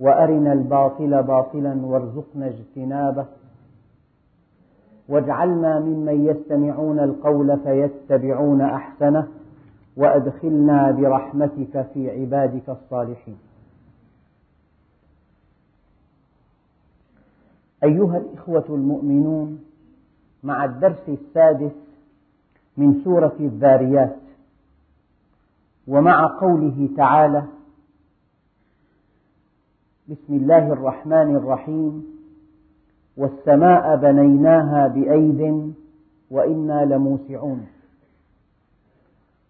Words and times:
وأرنا 0.00 0.52
الباطل 0.52 1.22
باطلا 1.22 1.86
وارزقنا 1.86 2.46
اجتنابه. 2.46 3.26
واجعلنا 5.08 5.80
ممن 5.80 6.26
يستمعون 6.26 6.98
القول 6.98 7.60
فيتبعون 7.60 8.60
أحسنه 8.60 9.28
وأدخلنا 9.96 10.90
برحمتك 10.90 11.86
في 11.94 12.10
عبادك 12.10 12.68
الصالحين. 12.68 13.38
أيها 17.84 18.16
الإخوة 18.16 18.64
المؤمنون 18.68 19.60
مع 20.42 20.64
الدرس 20.64 21.08
السادس 21.08 21.72
من 22.76 22.94
سورة 23.04 23.36
الذاريات 23.40 24.16
ومع 25.88 26.38
قوله 26.40 26.88
تعالى 26.96 27.42
بسم 30.08 30.34
الله 30.34 30.72
الرحمن 30.72 31.36
الرحيم. 31.36 32.04
والسماء 33.16 33.96
بنيناها 33.96 34.88
بأيد 34.88 35.74
وإنا 36.30 36.84
لموسعون. 36.84 37.66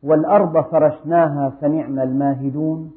والأرض 0.03 0.61
فرشناها 0.61 1.51
فنعم 1.51 1.99
الماهدون. 1.99 2.93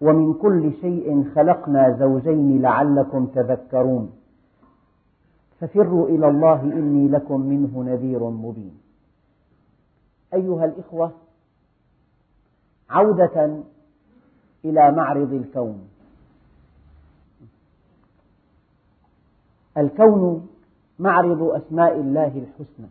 ومن 0.00 0.34
كل 0.34 0.72
شيء 0.80 1.24
خلقنا 1.34 1.96
زوجين 1.98 2.62
لعلكم 2.62 3.26
تذكرون. 3.26 4.12
ففروا 5.60 6.08
إلى 6.08 6.28
الله 6.28 6.62
إني 6.62 7.08
لكم 7.08 7.40
منه 7.40 7.82
نذير 7.82 8.30
مبين. 8.30 8.80
أيها 10.34 10.64
الإخوة 10.64 11.12
عودة 12.90 13.62
إلى 14.70 14.92
معرض 14.92 15.32
الكون. 15.32 15.88
الكون 19.78 20.48
معرض 20.98 21.42
أسماء 21.42 22.00
الله 22.00 22.26
الحسنى. 22.26 22.86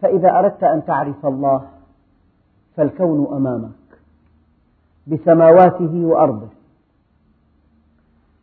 فإذا 0.00 0.38
أردت 0.38 0.64
أن 0.64 0.84
تعرف 0.84 1.26
الله 1.26 1.68
فالكون 2.76 3.36
أمامك. 3.36 3.70
بسماواته 5.06 6.06
وأرضه. 6.06 6.48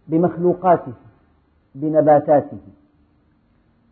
بمخلوقاته. 0.08 0.94
بنباتاته. 1.76 2.60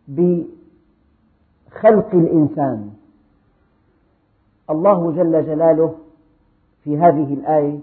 بخلق 0.08 2.14
الإنسان. 2.14 2.90
الله 4.70 5.12
جل 5.12 5.46
جلاله 5.46 5.94
في 6.84 6.98
هذه 6.98 7.34
الآية 7.34 7.78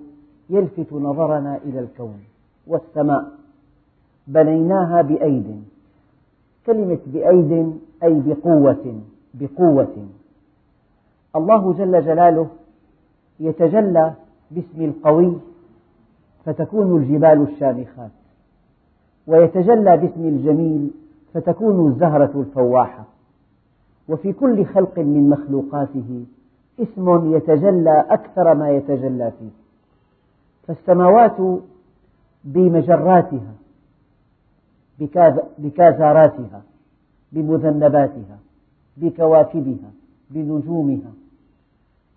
يلفت 0.49 0.93
نظرنا 0.93 1.59
إلى 1.65 1.79
الكون 1.79 2.19
والسماء 2.67 3.31
بنيناها 4.27 5.01
بأيد. 5.01 5.63
كلمة 6.65 6.99
بأيد 7.05 7.79
أي 8.03 8.21
بقوة 8.25 9.01
بقوة. 9.33 10.07
الله 11.35 11.73
جل 11.73 12.01
جلاله 12.05 12.47
يتجلى 13.39 14.13
باسم 14.51 14.81
القوي 14.81 15.37
فتكون 16.45 16.97
الجبال 16.97 17.41
الشامخات 17.41 18.11
ويتجلى 19.27 19.97
باسم 19.97 20.25
الجميل 20.25 20.91
فتكون 21.33 21.87
الزهرة 21.87 22.31
الفواحة. 22.35 23.03
وفي 24.09 24.33
كل 24.33 24.65
خلق 24.65 24.99
من 24.99 25.29
مخلوقاته 25.29 26.25
اسم 26.79 27.35
يتجلى 27.35 28.05
أكثر 28.09 28.53
ما 28.53 28.69
يتجلى 28.69 29.31
فيه. 29.39 29.64
فالسماوات 30.67 31.61
بمجراتها 32.43 33.53
بكازاراتها 35.57 36.61
بمذنباتها 37.31 38.39
بكواكبها 38.97 39.91
بنجومها 40.29 41.11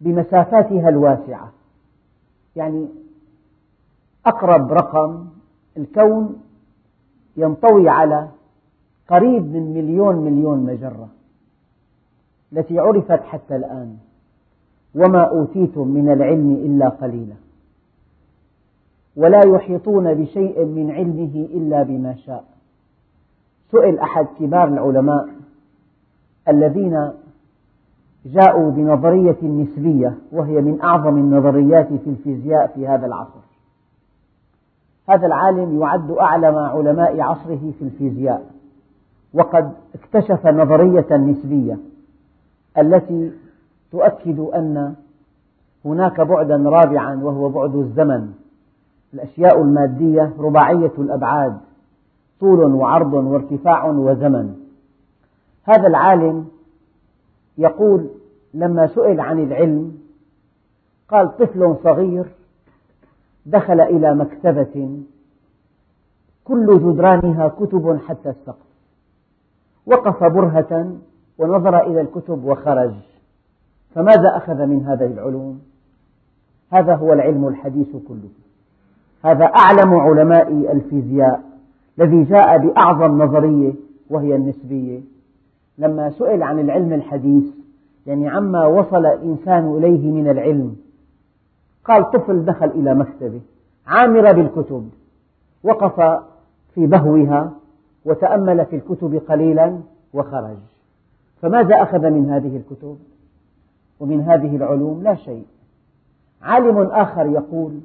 بمسافاتها 0.01 0.89
الواسعة. 0.89 1.53
يعني 2.57 2.89
أقرب 4.27 4.73
رقم 4.73 5.27
الكون 5.77 6.43
ينطوي 7.37 7.89
على 7.89 8.29
قريب 9.09 9.43
من 9.43 9.75
مليون 9.75 10.17
مليون 10.17 10.59
مجرة 10.59 11.09
التي 12.53 12.79
عرفت 12.79 13.23
حتى 13.23 13.57
الآن 13.57 13.97
وما 14.95 15.23
أوتيتم 15.23 15.89
من 15.89 16.13
العلم 16.13 16.53
إلا 16.53 16.89
قليلا. 16.89 17.35
ولا 19.17 19.41
يحيطون 19.47 20.15
بشيء 20.15 20.65
من 20.65 20.91
علمه 20.91 21.49
إلا 21.55 21.83
بما 21.83 22.15
شاء. 22.15 22.45
سئل 23.71 23.99
أحد 23.99 24.27
كبار 24.39 24.69
العلماء 24.69 25.29
الذين 26.49 27.11
جاءوا 28.27 28.71
بنظرية 28.71 29.37
النسبية 29.43 30.19
وهي 30.33 30.61
من 30.61 30.81
أعظم 30.83 31.17
النظريات 31.17 31.89
في 31.93 32.11
الفيزياء 32.11 32.67
في 32.67 32.87
هذا 32.89 33.07
العصر. 33.07 33.41
هذا 35.09 35.27
العالم 35.27 35.81
يعد 35.81 36.11
أعلم 36.11 36.57
علماء 36.57 37.21
عصره 37.21 37.73
في 37.79 37.83
الفيزياء 37.85 38.47
وقد 39.35 39.73
اكتشف 39.95 40.47
نظرية 40.47 41.07
النسبية 41.11 41.79
التي 42.79 43.33
تؤكد 43.93 44.39
أن 44.39 44.95
هناك 45.85 46.21
بعدا 46.21 46.57
رابعا 46.57 47.21
وهو 47.23 47.49
بعد 47.49 47.75
الزمن. 47.75 48.33
الأشياء 49.15 49.63
المادية 49.63 50.35
رباعية 50.39 50.93
الأبعاد 50.99 51.59
طول 52.41 52.75
وعرض 52.75 53.13
وارتفاع 53.13 53.85
وزمن. 53.85 54.55
هذا 55.65 55.87
العالم 55.87 56.49
يقول 57.59 58.11
لما 58.55 58.87
سئل 58.87 59.21
عن 59.21 59.39
العلم 59.39 59.99
قال 61.09 61.37
طفل 61.37 61.77
صغير 61.85 62.27
دخل 63.47 63.81
إلى 63.81 64.15
مكتبة 64.15 65.01
كل 66.45 66.79
جدرانها 66.79 67.49
كتب 67.49 67.99
حتى 68.07 68.31
السقف 68.31 68.69
وقف 69.87 70.25
برهة 70.25 70.93
ونظر 71.39 71.87
إلى 71.87 72.01
الكتب 72.01 72.45
وخرج. 72.45 72.93
فماذا 73.95 74.37
أخذ 74.37 74.67
من 74.67 74.87
هذه 74.87 75.07
العلوم؟ 75.07 75.63
هذا 76.71 76.95
هو 76.95 77.13
العلم 77.13 77.49
الحديث 77.49 77.97
كله. 78.09 78.29
هذا 79.25 79.45
أعلم 79.45 79.95
علماء 79.95 80.73
الفيزياء 80.73 81.43
الذي 81.99 82.25
جاء 82.25 82.59
بأعظم 82.59 83.23
نظرية 83.23 83.73
وهي 84.11 84.37
النسبية. 84.37 85.01
لما 85.79 86.11
سئل 86.11 86.43
عن 86.43 86.61
العلم 86.61 86.93
الحديث 86.93 87.45
يعني 88.07 88.29
عما 88.29 88.67
وصل 88.67 89.07
الإنسان 89.07 89.77
إليه 89.77 90.13
من 90.13 90.31
العلم 90.31 90.77
قال 91.85 92.11
طفل 92.11 92.45
دخل 92.45 92.67
إلى 92.67 92.95
مكتبة 92.95 93.41
عامرة 93.87 94.33
بالكتب 94.33 94.89
وقف 95.65 96.21
في 96.75 96.87
بهوها 96.87 97.53
وتأمل 98.05 98.67
في 98.67 98.77
الكتب 98.77 99.23
قليلا 99.29 99.79
وخرج. 100.15 100.57
فماذا 101.43 101.83
أخذ 101.83 102.11
من 102.11 102.31
هذه 102.31 102.57
الكتب؟ 102.57 102.99
ومن 104.01 104.21
هذه 104.21 104.57
العلوم؟ 104.57 105.03
لا 105.03 105.15
شيء. 105.15 105.45
عالم 106.43 106.79
آخر 106.79 107.27
يقول 107.27 107.81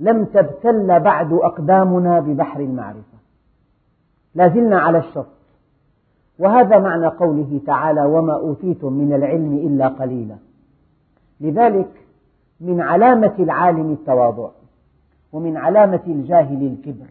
لم 0.00 0.24
تبتل 0.24 1.00
بعد 1.00 1.32
أقدامنا 1.32 2.20
ببحر 2.20 2.60
المعرفة. 2.60 3.16
لا 4.34 4.48
زلنا 4.48 4.78
على 4.78 4.98
الشط. 4.98 5.26
وهذا 6.38 6.78
معنى 6.78 7.06
قوله 7.06 7.60
تعالى 7.66 8.04
وما 8.04 8.32
أوتيتم 8.32 8.92
من 8.92 9.12
العلم 9.12 9.54
إلا 9.54 9.88
قليلا. 9.88 10.36
لذلك 11.40 11.88
من 12.60 12.80
علامة 12.80 13.34
العالم 13.38 13.92
التواضع 13.92 14.50
ومن 15.32 15.56
علامة 15.56 16.02
الجاهل 16.06 16.66
الكبر. 16.66 17.06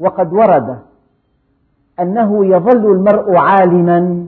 وقد 0.00 0.32
ورد 0.32 0.78
أنه 2.00 2.46
يظل 2.46 2.92
المرء 2.92 3.36
عالما 3.36 4.26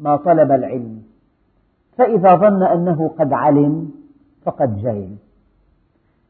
ما 0.00 0.16
طلب 0.16 0.52
العلم. 0.52 1.02
فإذا 1.98 2.34
ظن 2.34 2.62
أنه 2.62 3.10
قد 3.18 3.32
علم 3.32 3.90
فقد 4.42 4.82
جهل. 4.82 5.16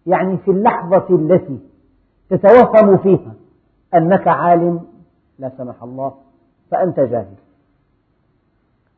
يعني 0.08 0.36
في 0.36 0.50
اللحظة 0.50 1.16
التي 1.16 1.58
تتوهم 2.30 2.96
فيها 2.96 3.34
أنك 3.94 4.28
عالم 4.28 4.80
لا 5.38 5.52
سمح 5.58 5.82
الله 5.82 6.14
فأنت 6.70 7.00
جاهل. 7.00 7.34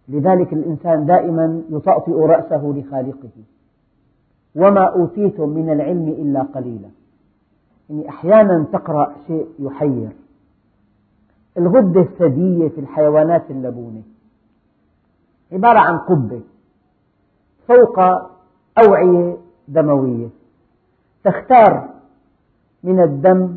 لذلك 0.09 0.53
الإنسان 0.53 1.07
دائما 1.07 1.63
يطأطئ 1.71 2.13
رأسه 2.13 2.75
لخالقه. 2.77 3.31
وما 4.57 4.85
أوتيتم 4.85 5.49
من 5.49 5.71
العلم 5.71 6.09
إلا 6.09 6.43
قليلا. 6.43 6.89
يعني 7.91 8.09
أحيانا 8.09 8.67
تقرأ 8.73 9.15
شيء 9.27 9.49
يحير. 9.59 10.11
الغدة 11.59 12.01
الثديية 12.01 12.69
في 12.69 12.81
الحيوانات 12.81 13.51
اللبونة. 13.51 14.03
عبارة 15.53 15.79
عن 15.79 15.99
قبة 15.99 16.41
فوق 17.69 18.01
أوعية 18.85 19.37
دموية. 19.69 20.40
تختار 21.25 21.89
من 22.83 23.01
الدم 23.01 23.57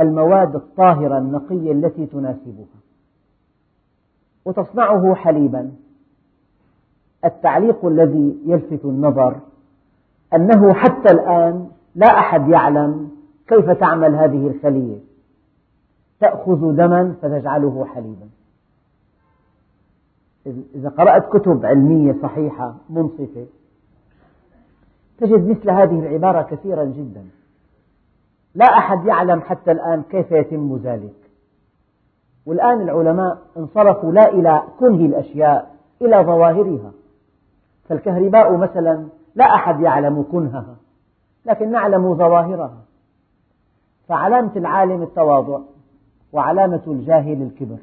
المواد 0.00 0.54
الطاهرة 0.54 1.18
النقية 1.18 1.72
التي 1.72 2.06
تناسبها. 2.06 2.80
وتصنعه 4.44 5.14
حليبا. 5.14 5.72
التعليق 7.24 7.84
الذي 7.84 8.38
يلفت 8.46 8.84
النظر 8.84 9.36
أنه 10.34 10.74
حتى 10.74 11.12
الآن 11.12 11.68
لا 11.94 12.06
أحد 12.06 12.48
يعلم 12.48 13.10
كيف 13.48 13.70
تعمل 13.70 14.14
هذه 14.14 14.46
الخلية. 14.46 14.98
تأخذ 16.20 16.76
دما 16.76 17.14
فتجعله 17.22 17.84
حليبا. 17.84 18.28
إذا 20.74 20.88
قرأت 20.88 21.28
كتب 21.28 21.66
علمية 21.66 22.16
صحيحة 22.22 22.74
منصفة 22.90 23.46
تجد 25.18 25.48
مثل 25.48 25.70
هذه 25.70 25.98
العبارة 25.98 26.42
كثيرا 26.42 26.84
جدا. 26.84 27.24
لا 28.54 28.64
أحد 28.64 29.06
يعلم 29.06 29.40
حتى 29.40 29.72
الآن 29.72 30.02
كيف 30.02 30.32
يتم 30.32 30.76
ذلك. 30.76 31.14
والآن 32.46 32.80
العلماء 32.80 33.38
انصرفوا 33.56 34.12
لا 34.12 34.32
إلى 34.32 34.62
كنه 34.80 35.06
الأشياء 35.06 35.74
إلى 36.02 36.16
ظواهرها. 36.16 36.92
فالكهرباء 37.88 38.56
مثلا 38.56 39.06
لا 39.34 39.44
أحد 39.44 39.80
يعلم 39.80 40.24
كنهها 40.32 40.76
لكن 41.46 41.70
نعلم 41.70 42.14
ظواهرها. 42.14 42.78
فعلامة 44.08 44.52
العالم 44.56 45.02
التواضع 45.02 45.60
وعلامة 46.32 46.82
الجاهل 46.86 47.42
الكبر 47.42 47.78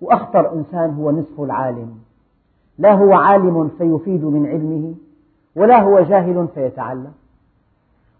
وأخطر 0.00 0.52
إنسان 0.52 0.94
هو 0.94 1.10
نصف 1.10 1.40
العالم. 1.40 1.98
لا 2.78 2.92
هو 2.92 3.12
عالم 3.12 3.68
فيفيد 3.68 4.24
من 4.24 4.46
علمه 4.46 4.94
ولا 5.56 5.82
هو 5.82 6.00
جاهل 6.00 6.48
فيتعلم. 6.54 7.12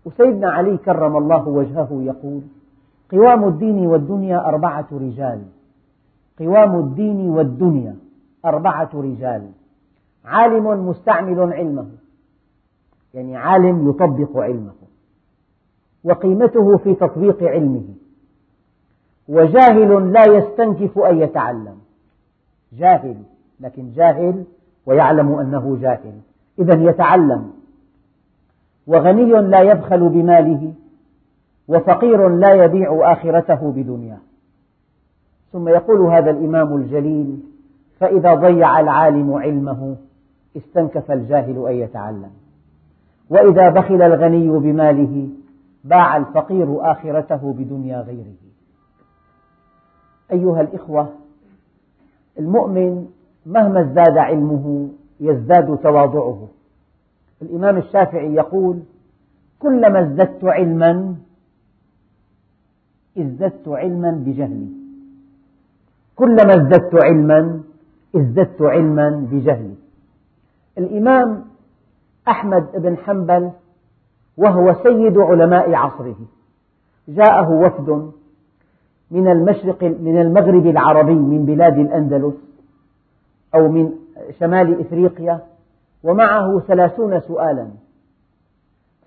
وسيدنا 0.05 0.51
علي 0.51 0.77
كرم 0.77 1.17
الله 1.17 1.49
وجهه 1.49 1.89
يقول 1.93 2.43
قوام 3.13 3.45
الدين 3.49 3.87
والدنيا 3.87 4.49
أربعة 4.49 4.87
رجال. 4.93 5.43
قوام 6.39 6.79
الدين 6.79 7.31
والدنيا 7.31 7.97
أربعة 8.45 8.91
رجال. 8.95 9.51
عالم 10.25 10.89
مستعمل 10.89 11.53
علمه. 11.53 11.87
يعني 13.15 13.37
عالم 13.37 13.91
يطبق 13.91 14.39
علمه. 14.39 14.73
وقيمته 16.05 16.77
في 16.77 16.95
تطبيق 16.95 17.43
علمه. 17.43 17.85
وجاهل 19.29 20.13
لا 20.13 20.25
يستنكف 20.25 20.99
أن 20.99 21.21
يتعلم. 21.21 21.79
جاهل 22.73 23.17
لكن 23.61 23.93
جاهل 23.93 24.45
ويعلم 24.87 25.33
أنه 25.33 25.79
جاهل. 25.81 26.21
إذا 26.61 26.75
يتعلم. 26.75 27.51
وغني 28.87 29.33
لا 29.33 29.61
يبخل 29.61 30.09
بماله 30.09 30.73
وفقير 31.69 32.29
لا 32.29 32.65
يبيع 32.65 33.13
آخرته 33.13 33.73
بدنياه. 33.73 34.19
ثم 35.53 35.69
يقول 35.69 36.01
هذا 36.01 36.31
الإمام 36.31 36.77
الجليل 36.77 37.39
فإذا 38.01 38.35
ضيع 38.35 38.81
العالم 38.81 39.33
علمه 39.35 39.97
استنكف 40.57 41.11
الجاهل 41.11 41.67
أن 41.69 41.75
يتعلم. 41.75 42.31
وإذا 43.31 43.69
بخل 43.69 44.03
الغني 44.03 44.49
بماله 44.49 45.29
باع 45.85 46.17
الفقير 46.17 46.93
آخرته 46.93 47.55
بدنيا 47.59 48.01
غيره. 48.01 48.35
أيها 50.33 50.61
الإخوة 50.61 51.09
المؤمن 52.39 53.07
مهما 53.47 53.81
ازداد 53.81 54.19
علمه 54.19 54.89
يزداد 55.21 55.79
تواضعه. 55.83 56.49
الإمام 57.43 57.77
الشافعي 57.77 58.35
يقول 58.35 58.79
كلما 59.59 60.01
ازددت 60.01 60.45
علما 60.45 61.15
ازددت 63.19 63.69
علما 63.69 64.11
بجهلي. 64.11 64.69
كلما 66.17 66.55
ازددت 66.55 66.95
علما 67.05 67.61
ازددت 68.17 68.63
علما 68.63 69.29
بجهلي. 69.33 69.75
الإمام 70.79 71.45
أحمد 72.29 72.67
بن 72.75 72.97
حنبل 72.97 73.51
وهو 74.37 74.75
سيد 74.83 75.19
علماء 75.19 75.75
عصره. 75.75 76.17
جاءه 77.09 77.51
وفد 77.51 78.11
من 79.11 79.29
المشرق 79.29 79.85
من 79.85 80.21
المغرب 80.21 80.67
العربي 80.67 81.15
من 81.15 81.45
بلاد 81.45 81.79
الأندلس 81.79 82.35
أو 83.55 83.69
من 83.69 83.93
شمال 84.41 84.81
إفريقيا 84.81 85.41
ومعه 86.05 86.61
ثلاثون 86.61 87.21
سؤالا 87.21 87.69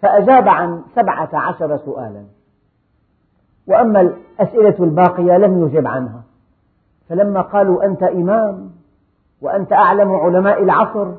فأجاب 0.01 0.47
عن 0.47 0.81
سبعة 0.95 1.29
عشر 1.33 1.77
سؤالا. 1.77 2.23
وأما 3.67 4.01
الأسئلة 4.01 4.75
الباقية 4.79 5.37
لم 5.37 5.65
يجب 5.65 5.87
عنها 5.87 6.23
فلما 7.09 7.41
قالوا 7.41 7.85
أنت 7.85 8.03
إمام 8.03 8.71
وأنت 9.41 9.73
أعلم 9.73 10.11
علماء 10.11 10.63
العصر 10.63 11.11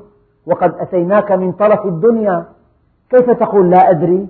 وقد 0.45 0.73
أتيناك 0.79 1.31
من 1.31 1.51
طرف 1.51 1.85
الدنيا 1.85 2.45
كيف 3.09 3.29
تقول 3.29 3.69
لا 3.69 3.89
أدري؟ 3.89 4.27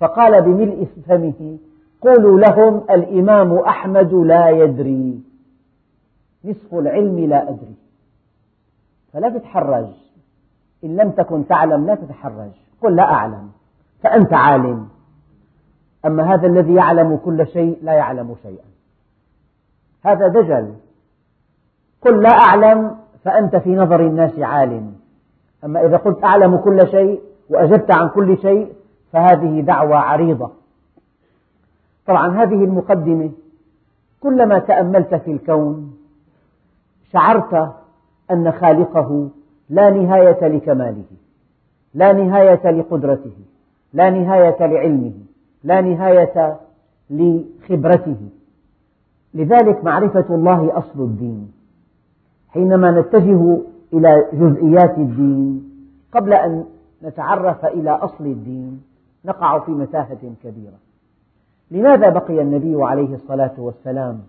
فقال 0.00 0.42
بملء 0.42 0.88
فمه 1.06 1.58
قولوا 2.00 2.40
لهم 2.40 2.84
الإمام 2.90 3.58
أحمد 3.58 4.14
لا 4.14 4.48
يدري 4.48 5.20
نصف 6.44 6.74
العلم 6.74 7.18
لا 7.18 7.42
أدري. 7.42 7.74
فلا 9.12 9.38
تتحرج. 9.38 9.86
إن 10.84 10.96
لم 10.96 11.10
تكن 11.10 11.46
تعلم 11.46 11.86
لا 11.86 11.94
تتحرج. 11.94 12.50
قل 12.82 12.96
لا 12.96 13.02
أعلم. 13.02 13.50
فأنت 14.02 14.34
عالم. 14.34 14.88
أما 16.06 16.34
هذا 16.34 16.46
الذي 16.46 16.74
يعلم 16.74 17.16
كل 17.16 17.46
شيء 17.46 17.78
لا 17.82 17.92
يعلم 17.92 18.36
شيئا. 18.42 18.64
هذا 20.04 20.28
دجل. 20.28 20.74
قل 22.02 22.22
لا 22.22 22.30
أعلم 22.30 22.96
فأنت 23.24 23.56
في 23.56 23.76
نظر 23.76 24.00
الناس 24.00 24.38
عالم. 24.38 24.94
أما 25.64 25.86
إذا 25.86 25.96
قلت 25.96 26.24
أعلم 26.24 26.56
كل 26.56 26.88
شيء 26.90 27.22
وأجبت 27.50 27.90
عن 27.90 28.08
كل 28.08 28.38
شيء 28.38 28.72
فهذه 29.12 29.60
دعوة 29.60 29.96
عريضة. 29.96 30.50
طبعا 32.06 32.42
هذه 32.42 32.64
المقدمة 32.64 33.30
كلما 34.20 34.58
تأملت 34.58 35.14
في 35.14 35.32
الكون 35.32 35.96
شعرت 37.12 37.74
أن 38.30 38.52
خالقه 38.52 39.28
لا 39.70 39.90
نهاية 39.90 40.48
لكماله 40.48 41.04
لا 41.94 42.12
نهاية 42.12 42.70
لقدرته 42.70 43.32
لا 43.92 44.10
نهاية 44.10 44.66
لعلمه 44.66 45.12
لا 45.64 45.80
نهاية 45.80 46.58
لخبرته. 47.10 48.16
لذلك 49.34 49.84
معرفة 49.84 50.34
الله 50.34 50.78
أصل 50.78 51.00
الدين. 51.00 51.52
حينما 52.48 53.00
نتجه 53.00 53.58
إلى 53.92 54.26
جزئيات 54.32 54.98
الدين 54.98 55.70
قبل 56.12 56.32
أن 56.32 56.64
نتعرف 57.02 57.64
إلى 57.64 57.90
أصل 57.90 58.26
الدين 58.26 58.82
نقع 59.24 59.58
في 59.58 59.70
متاهة 59.70 60.18
كبيرة. 60.44 60.78
لماذا 61.70 62.08
بقي 62.08 62.42
النبي 62.42 62.84
عليه 62.84 63.14
الصلاة 63.14 63.54
والسلام 63.58 64.20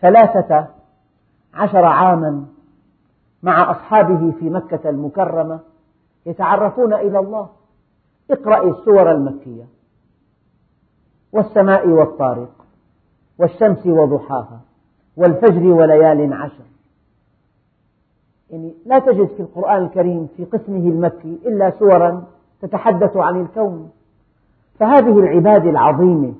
ثلاثة 0.00 0.66
عشر 1.54 1.84
عاما 1.84 2.44
مع 3.42 3.70
أصحابه 3.70 4.32
في 4.38 4.50
مكة 4.50 4.90
المكرمة 4.90 5.60
يتعرفون 6.26 6.94
إلى 6.94 7.18
الله. 7.18 7.48
اقرأ 8.30 8.70
السور 8.70 9.10
المكية 9.10 9.64
والسماء 11.32 11.88
والطارق 11.88 12.52
والشمس 13.38 13.86
وضحاها 13.86 14.60
والفجر 15.16 15.66
وليال 15.66 16.32
عشر. 16.32 16.64
يعني 18.50 18.74
لا 18.86 18.98
تجد 18.98 19.26
في 19.26 19.40
القرآن 19.40 19.82
الكريم 19.82 20.28
في 20.36 20.44
قسمه 20.44 20.90
المكي 20.90 21.38
إلا 21.46 21.70
سورا 21.78 22.24
تتحدث 22.62 23.16
عن 23.16 23.40
الكون. 23.40 23.90
فهذه 24.78 25.18
العبادة 25.18 25.70
العظيمة 25.70 26.34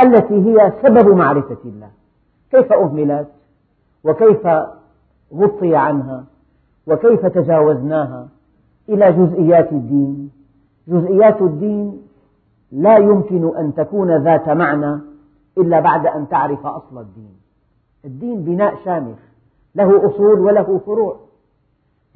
التي 0.00 0.34
هي 0.34 0.72
سبب 0.82 1.08
معرفة 1.16 1.58
الله. 1.64 1.90
كيف 2.50 2.72
أهملت؟ 2.72 3.28
وكيف 4.04 4.46
غطي 5.34 5.76
عنها؟ 5.76 6.24
وكيف 6.88 7.26
تجاوزناها؟ 7.26 8.28
إلى 8.88 9.12
جزئيات 9.12 9.72
الدين. 9.72 10.30
جزئيات 10.88 11.42
الدين 11.42 12.02
لا 12.72 12.96
يمكن 12.96 13.56
أن 13.56 13.74
تكون 13.74 14.24
ذات 14.24 14.48
معنى 14.48 15.00
إلا 15.58 15.80
بعد 15.80 16.06
أن 16.06 16.28
تعرف 16.28 16.66
أصل 16.66 16.98
الدين. 16.98 17.36
الدين 18.04 18.44
بناء 18.44 18.74
شامخ 18.84 19.18
له 19.74 20.06
أصول 20.06 20.40
وله 20.40 20.80
فروع. 20.86 21.16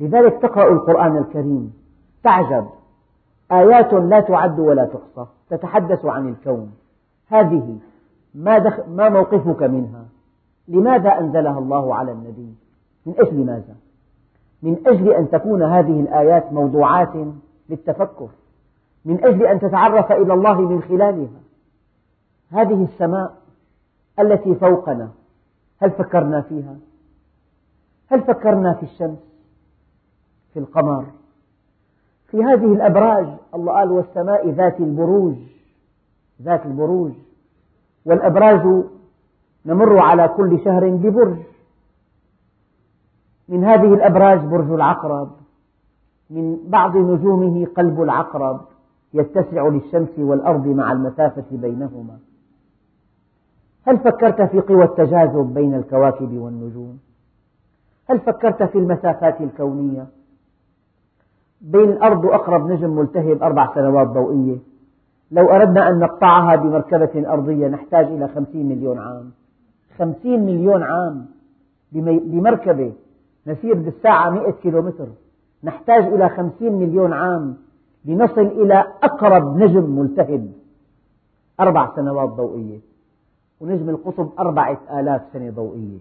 لذلك 0.00 0.43
تقرأ 0.43 0.73
القرآن 0.73 1.17
الكريم 1.17 1.75
تعجب. 2.25 2.67
آيات 3.52 3.93
لا 3.93 4.21
تعد 4.21 4.61
ولا 4.61 4.85
تحصى 4.85 5.26
تتحدث 5.50 6.05
عن 6.05 6.29
الكون. 6.29 6.73
هذه 7.29 7.79
ما, 8.35 8.59
دخ... 8.59 8.88
ما 8.88 9.09
موقفك 9.09 9.62
منها؟ 9.62 10.05
لماذا 10.69 11.19
أنزلها 11.21 11.59
الله 11.59 11.95
على 11.95 12.12
النبي؟ 12.12 12.55
من 13.07 13.14
أجل 13.19 13.47
ماذا؟ 13.47 13.75
من 14.62 14.76
أجل 14.87 15.12
أن 15.12 15.31
تكون 15.31 15.62
هذه 15.62 16.00
الآيات 16.00 16.52
موضوعات 16.52 17.12
للتفكر 17.69 18.28
من 19.04 19.25
أجل 19.25 19.47
أن 19.47 19.61
تتعرف 19.61 20.12
إلى 20.12 20.35
الله 20.35 20.61
من 20.61 20.83
خلالها 20.83 21.40
هذه 22.50 22.85
السماء 22.85 23.35
التي 24.19 24.54
فوقنا 24.54 25.11
هل 25.83 25.90
فكرنا 25.90 26.40
فيها؟ 26.40 26.76
هل 28.09 28.23
فكرنا 28.23 28.75
في 28.75 28.83
الشمس؟ 28.83 29.19
في 30.52 30.59
القمر؟ 30.59 31.04
في 32.31 32.45
هذه 32.45 32.73
الأبراج 32.73 33.26
الله 33.54 33.73
قال 33.73 33.90
والسماء 33.90 34.49
ذات 34.50 34.81
البروج 34.81 35.35
ذات 36.42 36.66
البروج 36.66 37.12
والأبراج 38.04 38.85
نمر 39.66 39.99
على 39.99 40.28
كل 40.28 40.64
شهر 40.64 40.88
ببرج 40.88 41.38
من 43.49 43.64
هذه 43.64 43.94
الأبراج 43.94 44.40
برج 44.40 44.70
العقرب 44.70 45.30
من 46.30 46.58
بعض 46.66 46.96
نجومه 46.96 47.66
قلب 47.76 48.02
العقرب 48.02 48.61
يتسع 49.14 49.68
للشمس 49.68 50.18
والأرض 50.18 50.66
مع 50.66 50.92
المسافة 50.92 51.44
بينهما 51.50 52.18
هل 53.87 53.99
فكرت 53.99 54.42
في 54.42 54.61
قوى 54.61 54.84
التجاذب 54.84 55.54
بين 55.54 55.75
الكواكب 55.75 56.37
والنجوم؟ 56.37 56.99
هل 58.11 58.20
فكرت 58.20 58.62
في 58.62 58.78
المسافات 58.78 59.40
الكونية؟ 59.40 60.06
بين 61.61 61.88
الأرض 61.88 62.25
وأقرب 62.25 62.70
نجم 62.70 62.90
ملتهب 62.90 63.42
أربع 63.42 63.75
سنوات 63.75 64.06
ضوئية 64.06 64.58
لو 65.30 65.50
أردنا 65.50 65.88
أن 65.88 65.99
نقطعها 65.99 66.56
بمركبة 66.56 67.32
أرضية 67.32 67.68
نحتاج 67.68 68.06
إلى 68.06 68.28
خمسين 68.28 68.68
مليون 68.68 68.99
عام 68.99 69.30
خمسين 69.99 70.46
مليون 70.46 70.82
عام 70.82 71.26
بمركبة 71.92 72.92
نسير 73.46 73.75
بالساعة 73.75 74.30
مئة 74.30 74.50
كيلومتر. 74.50 75.06
نحتاج 75.64 76.04
إلى 76.04 76.28
خمسين 76.28 76.72
مليون 76.72 77.12
عام 77.12 77.56
لنصل 78.04 78.40
إلى 78.40 78.84
أقرب 79.02 79.56
نجم 79.56 79.99
ملتهب. 79.99 80.52
أربع 81.61 81.96
سنوات 81.96 82.28
ضوئية. 82.28 82.78
ونجم 83.61 83.88
القطب 83.88 84.28
أربعة 84.38 84.78
آلاف 84.92 85.22
سنة 85.32 85.50
ضوئية. 85.50 85.99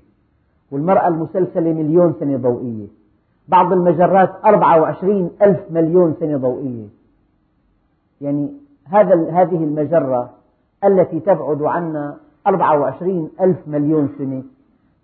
والمرأة 0.72 1.08
المسلسلة 1.08 1.74
مليون 1.74 2.14
سنة 2.20 2.38
ضوئية. 2.38 2.88
بعض 3.48 3.74
المجرات 3.74 4.32
أربعة 4.46 4.82
وعشرين 4.82 5.30
ألف 5.42 5.60
مليون 5.72 6.16
سنة 6.20 6.38
ضوئية. 6.38 6.88
يعني 8.22 8.54
هذا 8.86 9.32
هذه 9.32 9.64
المجرة 9.64 10.30
التي 10.84 11.20
تبعد 11.20 11.62
عنا 11.62 12.18
أربعة 12.48 12.80
وعشرين 12.80 13.30
ألف 13.42 13.58
مليون 13.68 14.10
سنة 14.18 14.44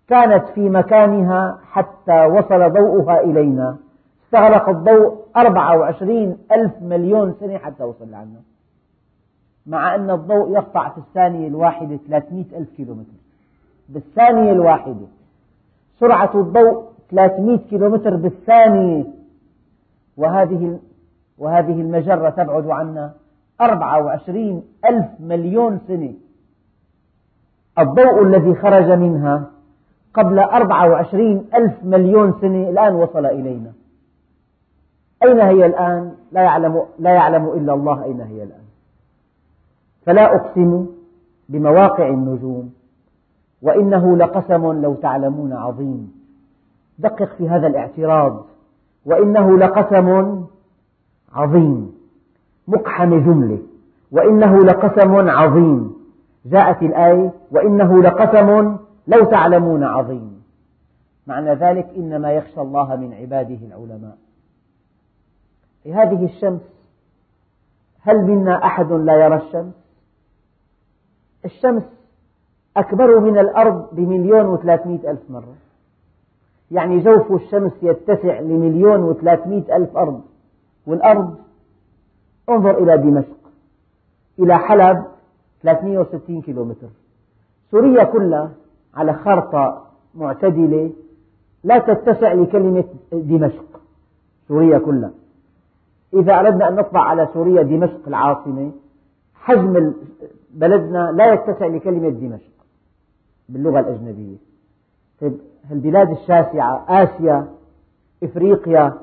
كانت 0.07 0.49
في 0.49 0.69
مكانها 0.69 1.59
حتى 1.71 2.25
وصل 2.25 2.73
ضوءها 2.73 3.19
إلينا. 3.19 3.77
استغرق 4.25 4.69
الضوء 4.69 5.17
أربعة 5.37 5.77
وعشرين 5.77 6.37
ألف 6.51 6.73
مليون 6.81 7.35
سنة 7.39 7.57
حتى 7.57 7.83
وصل 7.83 8.11
لعنا. 8.11 8.41
مع 9.65 9.95
أن 9.95 10.09
الضوء 10.09 10.51
يقطع 10.51 10.89
في 10.89 10.97
الثانية 10.97 11.47
الواحدة 11.47 11.99
300 12.07 12.45
ألف 12.57 12.69
كيلومتر. 12.69 13.17
بالثانية 13.89 14.51
الواحدة 14.51 15.07
سرعة 15.99 16.31
الضوء 16.35 16.83
300 17.11 17.57
كيلومتر 17.57 18.15
بالثانية. 18.15 19.05
وهذه 20.17 20.79
وهذه 21.37 21.81
المجرة 21.81 22.29
تبعد 22.29 22.67
عنا 22.67 23.13
24 23.61 24.63
ألف 24.85 25.07
مليون 25.19 25.79
سنة. 25.87 26.13
الضوء 27.79 28.23
الذي 28.23 28.55
خرج 28.55 28.91
منها 28.91 29.56
قبل 30.17 30.39
24 30.39 31.45
ألف 31.55 31.73
مليون 31.83 32.33
سنة 32.41 32.69
الآن 32.69 32.95
وصل 32.95 33.25
إلينا. 33.25 33.71
أين 35.23 35.39
هي 35.39 35.65
الآن؟ 35.65 36.11
لا 36.31 36.41
يعلم, 36.41 36.83
لا 36.99 37.11
يعلم 37.11 37.45
إلا 37.45 37.73
الله 37.73 38.03
أين 38.03 38.21
هي 38.21 38.43
الآن. 38.43 38.67
فلا 40.05 40.35
أقسم 40.35 40.85
بمواقع 41.49 42.07
النجوم 42.07 42.73
وإنه 43.61 44.17
لقسم 44.17 44.81
لو 44.81 44.93
تعلمون 44.93 45.53
عظيم. 45.53 46.13
دقق 46.99 47.29
في 47.37 47.49
هذا 47.49 47.67
الاعتراض 47.67 48.45
وإنه 49.05 49.57
لقسم 49.57 50.39
عظيم. 51.33 51.91
مقحم 52.67 53.09
جملة 53.09 53.59
وإنه 54.11 54.65
لقسم 54.65 55.29
عظيم. 55.29 55.93
جاءت 56.45 56.83
الآية 56.83 57.31
وإنه 57.51 58.01
لقسم 58.03 58.77
لو 59.07 59.25
تعلمون 59.25 59.83
عظيم. 59.83 60.43
معنى 61.27 61.53
ذلك 61.53 61.89
إنما 61.97 62.31
يخشى 62.31 62.61
الله 62.61 62.95
من 62.95 63.13
عباده 63.13 63.59
العلماء. 63.67 64.17
هذه 65.85 66.25
الشمس 66.25 66.61
هل 68.01 68.17
منا 68.17 68.65
أحد 68.65 68.91
لا 68.91 69.25
يرى 69.25 69.35
الشمس؟ 69.35 69.73
الشمس 71.45 71.83
أكبر 72.77 73.19
من 73.19 73.37
الأرض 73.37 73.87
بمليون 73.91 74.45
وثلاثمئة 74.45 75.11
ألف 75.11 75.29
مرة. 75.29 75.55
يعني 76.71 76.99
جوف 76.99 77.31
الشمس 77.31 77.71
يتسع 77.81 78.39
لمليون 78.39 79.03
وثلاثمئة 79.03 79.75
ألف 79.75 79.97
أرض. 79.97 80.21
والأرض 80.87 81.37
انظر 82.49 82.83
إلى 82.83 82.97
دمشق 82.97 83.37
إلى 84.39 84.57
حلب 84.57 85.05
360 85.61 86.41
كيلومتر. 86.41 86.87
سوريا 87.71 88.03
كلها 88.03 88.51
على 88.95 89.13
خارطة 89.13 89.85
معتدلة 90.15 90.91
لا 91.63 91.77
تتسع 91.79 92.33
لكلمة 92.33 92.83
دمشق 93.11 93.81
سوريا 94.47 94.77
كلها. 94.77 95.11
إذا 96.13 96.39
أردنا 96.39 96.69
أن 96.69 96.75
نطبع 96.75 97.01
على 97.01 97.29
سوريا 97.33 97.63
دمشق 97.63 98.07
العاصمة 98.07 98.71
حجم 99.35 99.93
بلدنا 100.51 101.11
لا 101.11 101.33
يتسع 101.33 101.65
لكلمة 101.65 102.09
دمشق 102.09 102.51
باللغة 103.49 103.79
الأجنبية. 103.79 104.37
طيب 105.21 105.37
البلاد 105.71 106.11
الشاسعة 106.11 106.85
آسيا 106.89 107.47
إفريقيا 108.23 108.93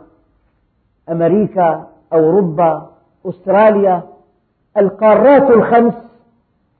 أمريكا 1.08 1.88
أوروبا 2.12 2.90
أستراليا 3.26 4.02
القارات 4.76 5.50
الخمس 5.50 5.94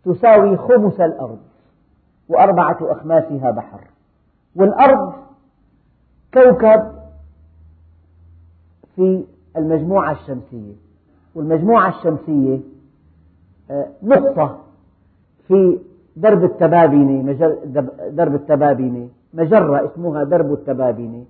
تساوي 0.05 0.57
خمس 0.57 1.01
الأرض. 1.01 1.39
وأربعة 2.29 2.79
أخماسها 2.81 3.51
بحر. 3.51 3.81
والأرض 4.57 5.13
كوكب 6.35 6.93
في 8.97 9.25
المجموعة 9.57 10.13
الشمسية. 10.13 10.73
والمجموعة 11.35 11.89
الشمسية 11.89 12.61
آه، 13.71 13.89
نقطة 14.03 14.59
في 15.49 15.79
درب 16.17 16.45
التبابنة 16.45 17.33
درب 18.11 18.35
التبابنة 18.35 19.09
مجرة 19.35 19.87
اسمها 19.87 20.25
درب 20.25 20.53
التبابنة 20.53 21.25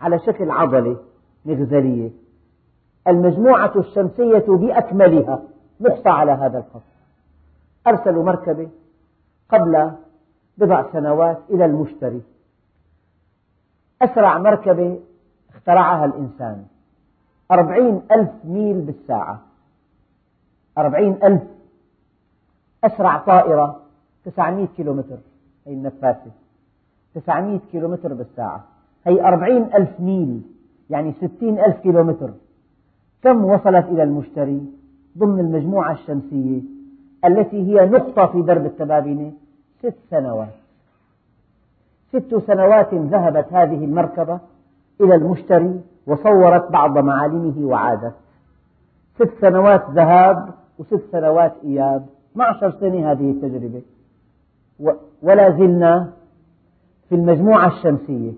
على 0.00 0.18
شكل 0.18 0.50
عضلة 0.50 0.96
مغزلية. 1.44 2.10
المجموعة 3.08 3.72
الشمسية 3.78 4.44
بأكملها. 4.48 5.42
نقطة 5.80 6.10
على 6.10 6.32
هذا 6.32 6.58
الخط 6.58 6.82
أرسلوا 7.86 8.24
مركبة 8.24 8.68
قبل 9.48 9.90
بضع 10.58 10.92
سنوات 10.92 11.38
إلى 11.50 11.64
المشتري. 11.64 12.22
أسرع 14.02 14.38
مركبة 14.38 14.98
اخترعها 15.54 16.04
الإنسان. 16.04 16.64
أربعين 17.50 18.02
ألف 18.12 18.30
ميل 18.44 18.80
بالساعة. 18.80 19.40
أربعين 20.78 21.18
ألف. 21.24 21.42
أسرع 22.84 23.18
طائرة 23.18 23.80
تسعمئة 24.24 24.68
كيلومتر. 24.76 25.18
هي 25.66 25.72
النفاثة 25.72 26.30
تسعمئة 27.14 27.60
كيلومتر 27.72 28.14
بالساعة. 28.14 28.64
هي 29.06 29.28
أربعين 29.28 29.62
ألف 29.74 30.00
ميل 30.00 30.42
يعني 30.90 31.12
ستين 31.12 31.58
ألف 31.58 31.76
كيلومتر. 31.76 32.30
كم 33.22 33.44
وصلت 33.44 33.86
إلى 33.86 34.02
المشتري؟ 34.02 34.62
ضمن 35.18 35.40
المجموعة 35.40 35.92
الشمسية 35.92 36.62
التي 37.24 37.56
هي 37.56 37.86
نقطة 37.86 38.26
في 38.26 38.42
درب 38.42 38.66
التبابنة 38.66 39.32
ست 39.84 39.96
سنوات. 40.10 40.54
ست 42.12 42.34
سنوات 42.46 42.94
ذهبت 42.94 43.52
هذه 43.52 43.84
المركبة 43.84 44.38
إلى 45.00 45.14
المشتري 45.14 45.80
وصورت 46.06 46.70
بعض 46.70 46.98
معالمه 46.98 47.66
وعادت 47.66 48.14
ست 49.14 49.30
سنوات 49.40 49.90
ذهاب 49.90 50.48
وست 50.78 51.02
سنوات 51.12 51.52
إياب. 51.64 52.06
12 52.32 52.70
سنة 52.80 53.12
هذه 53.12 53.30
التجربة. 53.30 53.82
ولا 55.22 55.50
زلنا 55.50 56.12
في 57.08 57.14
المجموعة 57.14 57.66
الشمسية 57.66 58.32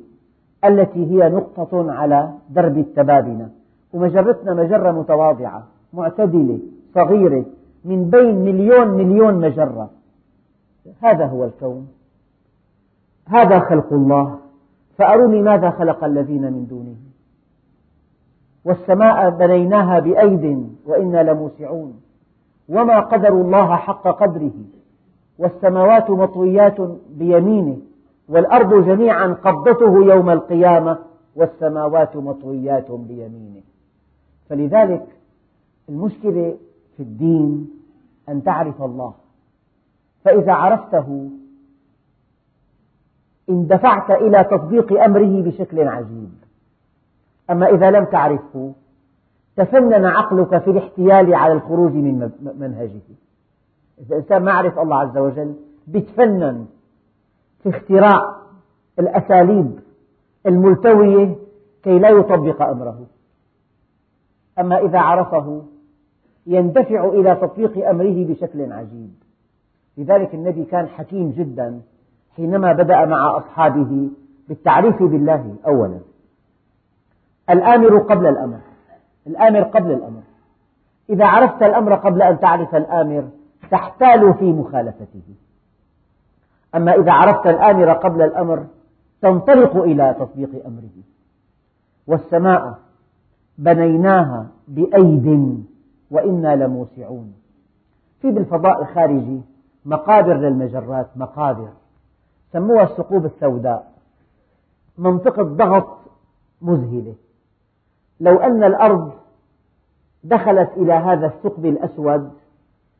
التي 0.64 1.10
هي 1.10 1.28
نقطة 1.28 1.92
على 1.92 2.30
درب 2.50 2.78
التبابنة. 2.78 3.50
ومجرتنا 3.92 4.54
مجرة 4.54 4.90
متواضعة 4.90 5.66
معتدلة 5.92 6.58
صغيرة 6.94 7.44
من 7.84 8.10
بين 8.10 8.34
مليون 8.44 8.88
مليون 8.88 9.34
مجرة. 9.34 9.90
هذا 11.02 11.26
هو 11.26 11.44
الكون. 11.44 11.88
هذا 13.28 13.58
خلق 13.58 13.92
الله. 13.92 14.38
فأروني 14.98 15.42
ماذا 15.42 15.70
خلق 15.70 16.04
الذين 16.04 16.42
من 16.42 16.66
دونه. 16.66 16.96
والسماء 18.64 19.30
بنيناها 19.30 19.98
بأيد 19.98 20.72
وإنا 20.86 21.22
لموسعون. 21.22 22.00
وما 22.68 23.00
قدروا 23.00 23.44
الله 23.44 23.76
حق 23.76 24.08
قدره. 24.08 24.54
والسماوات 25.38 26.10
مطويات 26.10 26.80
بيمينه. 27.10 27.76
والأرض 28.28 28.86
جميعا 28.86 29.26
قبضته 29.26 30.04
يوم 30.04 30.30
القيامة. 30.30 30.98
والسماوات 31.36 32.16
مطويات 32.16 32.90
بيمينه. 32.90 33.62
فلذلك 34.48 35.06
المشكلة 35.88 36.56
في 36.96 37.02
الدين 37.02 37.70
أن 38.28 38.42
تعرف 38.42 38.82
الله. 38.82 39.14
فإذا 40.26 40.52
عرفته 40.52 41.30
اندفعت 43.50 44.10
إلى 44.10 44.44
تطبيق 44.44 45.02
أمره 45.02 45.42
بشكل 45.42 45.88
عجيب. 45.88 46.30
أما 47.50 47.66
إذا 47.66 47.90
لم 47.90 48.04
تعرفه 48.04 48.72
تفنن 49.56 50.04
عقلك 50.04 50.58
في 50.58 50.70
الاحتيال 50.70 51.34
على 51.34 51.52
الخروج 51.52 51.92
من 51.92 52.30
منهجه. 52.58 53.00
إذا 53.98 54.16
الإنسان 54.16 54.42
ما 54.42 54.52
عرف 54.52 54.78
الله 54.78 54.96
عز 54.96 55.18
وجل 55.18 55.54
يتفنن 55.88 56.66
في 57.62 57.68
اختراع 57.68 58.36
الأساليب 58.98 59.78
الملتوية 60.46 61.36
كي 61.82 61.98
لا 61.98 62.08
يطبق 62.08 62.62
أمره. 62.62 63.06
أما 64.58 64.78
إذا 64.78 64.98
عرفه 64.98 65.62
يندفع 66.46 67.04
إلى 67.04 67.34
تطبيق 67.34 67.88
أمره 67.88 68.24
بشكل 68.24 68.72
عجيب. 68.72 69.25
لذلك 69.96 70.34
النبي 70.34 70.64
كان 70.64 70.88
حكيم 70.88 71.30
جدا 71.30 71.80
حينما 72.36 72.72
بدأ 72.72 73.04
مع 73.04 73.36
أصحابه 73.36 74.10
بالتعريف 74.48 75.02
بالله 75.02 75.54
أولا. 75.66 75.98
الآمر 77.50 77.98
قبل 77.98 78.26
الأمر 78.26 78.58
الآمر 79.26 79.62
قبل 79.62 79.92
الأمر. 79.92 80.20
إذا 81.10 81.26
عرفت 81.26 81.62
الأمر 81.62 81.94
قبل 81.94 82.22
أن 82.22 82.40
تعرف 82.40 82.74
الآمر 82.74 83.28
تحتال 83.70 84.34
في 84.34 84.52
مخالفته. 84.52 85.22
أما 86.74 86.94
إذا 86.94 87.12
عرفت 87.12 87.46
الآمر 87.46 87.92
قبل 87.92 88.22
الأمر 88.22 88.66
تنطلق 89.22 89.76
إلى 89.76 90.16
تطبيق 90.20 90.66
أمره. 90.66 91.02
والسماء 92.06 92.78
بنيناها 93.58 94.46
بأيد 94.68 95.64
وإنا 96.10 96.56
لموسعون. 96.56 97.34
في 98.20 98.30
بالفضاء 98.30 98.82
الخارجي 98.82 99.40
مقابر 99.86 100.34
للمجرات 100.34 101.16
مقابر. 101.16 101.68
سموها 102.52 102.82
الثقوب 102.82 103.24
السوداء. 103.26 103.92
منطقة 104.98 105.42
ضغط 105.42 105.98
مذهلة. 106.62 107.14
لو 108.20 108.36
أن 108.36 108.64
الأرض 108.64 109.12
دخلت 110.24 110.70
إلى 110.76 110.92
هذا 110.92 111.26
الثقب 111.26 111.66
الأسود 111.66 112.32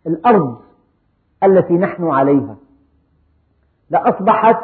الأرض 0.06 0.60
التي 1.42 1.74
نحن 1.74 2.08
عليها 2.08 2.56
لأصبحت 3.90 4.60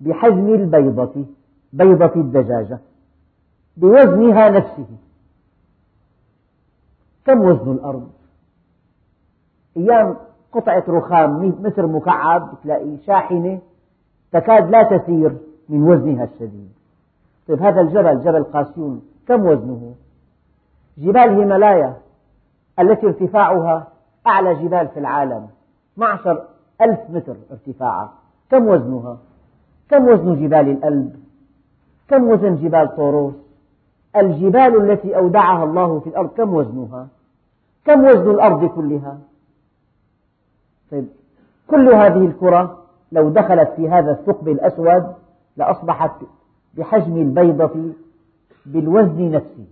بحجم 0.00 0.54
البيضة 0.54 1.24
بيضة 1.72 2.12
الدجاجة 2.16 2.78
بوزنها 3.76 4.50
نفسه. 4.50 4.86
كم 7.24 7.40
وزن 7.40 7.72
الأرض؟ 7.72 8.10
أيام 9.76 10.16
قطعة 10.52 10.84
رخام 10.88 11.54
متر 11.62 11.86
مكعب 11.86 12.48
تلاقي 12.62 12.96
شاحنة 13.06 13.58
تكاد 14.32 14.70
لا 14.70 14.82
تسير 14.82 15.36
من 15.68 15.82
وزنها 15.82 16.24
الشديد 16.24 16.72
طيب 17.48 17.62
هذا 17.62 17.80
الجبل 17.80 18.24
جبل 18.24 18.44
قاسيون 18.44 19.02
كم 19.28 19.46
وزنه؟ 19.46 19.94
جبال 20.98 21.38
هيمالايا 21.38 21.96
التي 22.78 23.06
ارتفاعها 23.06 23.86
أعلى 24.26 24.54
جبال 24.54 24.88
في 24.88 25.00
العالم 25.00 25.46
12 25.94 26.42
ألف 26.80 27.00
متر 27.10 27.36
ارتفاعها 27.50 28.12
كم 28.50 28.66
وزنها؟ 28.68 29.18
كم 29.90 30.08
وزن 30.08 30.34
جبال 30.34 30.68
الألب؟ 30.68 31.16
كم 32.08 32.28
وزن 32.28 32.56
جبال 32.56 32.96
طوروس؟ 32.96 33.34
الجبال 34.16 34.90
التي 34.90 35.16
أودعها 35.16 35.64
الله 35.64 36.00
في 36.00 36.06
الأرض 36.06 36.28
كم 36.28 36.54
وزنها؟ 36.54 37.08
كم 37.84 38.04
وزن 38.04 38.30
الأرض 38.30 38.64
كلها؟ 38.64 39.18
طيب 40.90 41.08
كل 41.66 41.88
هذه 41.94 42.26
الكرة 42.26 42.84
لو 43.12 43.28
دخلت 43.28 43.68
في 43.76 43.88
هذا 43.88 44.10
الثقب 44.10 44.48
الأسود 44.48 45.14
لأصبحت 45.56 46.12
بحجم 46.74 47.16
البيضة 47.16 47.92
بالوزن 48.66 49.30
نفسه. 49.30 49.66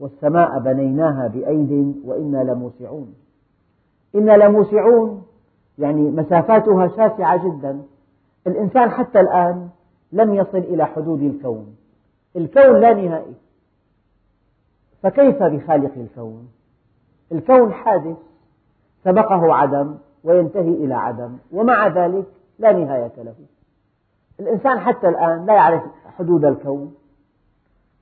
والسماء 0.00 0.58
بنيناها 0.58 1.28
بأيد 1.28 2.02
وإنا 2.04 2.42
لموسعون. 2.42 3.14
إنا 4.14 4.36
لموسعون 4.36 5.22
يعني 5.78 6.10
مسافاتها 6.10 6.88
شاسعة 6.88 7.48
جدا. 7.48 7.82
الإنسان 8.46 8.90
حتى 8.90 9.20
الآن 9.20 9.68
لم 10.12 10.34
يصل 10.34 10.58
إلى 10.58 10.84
حدود 10.84 11.22
الكون. 11.22 11.76
الكون 12.36 12.80
لا 12.80 12.94
نهائي. 12.94 13.34
فكيف 15.02 15.42
بخالق 15.42 15.92
الكون؟ 15.96 16.48
الكون 17.32 17.72
حادث. 17.72 18.16
سبقه 19.04 19.54
عدم 19.54 19.94
وينتهي 20.24 20.74
إلى 20.74 20.94
عدم 20.94 21.36
ومع 21.52 21.88
ذلك 21.88 22.24
لا 22.58 22.72
نهاية 22.72 23.12
له. 23.18 23.34
الإنسان 24.40 24.78
حتى 24.78 25.08
الآن 25.08 25.46
لا 25.46 25.54
يعرف 25.54 25.82
حدود 26.18 26.44
الكون. 26.44 26.94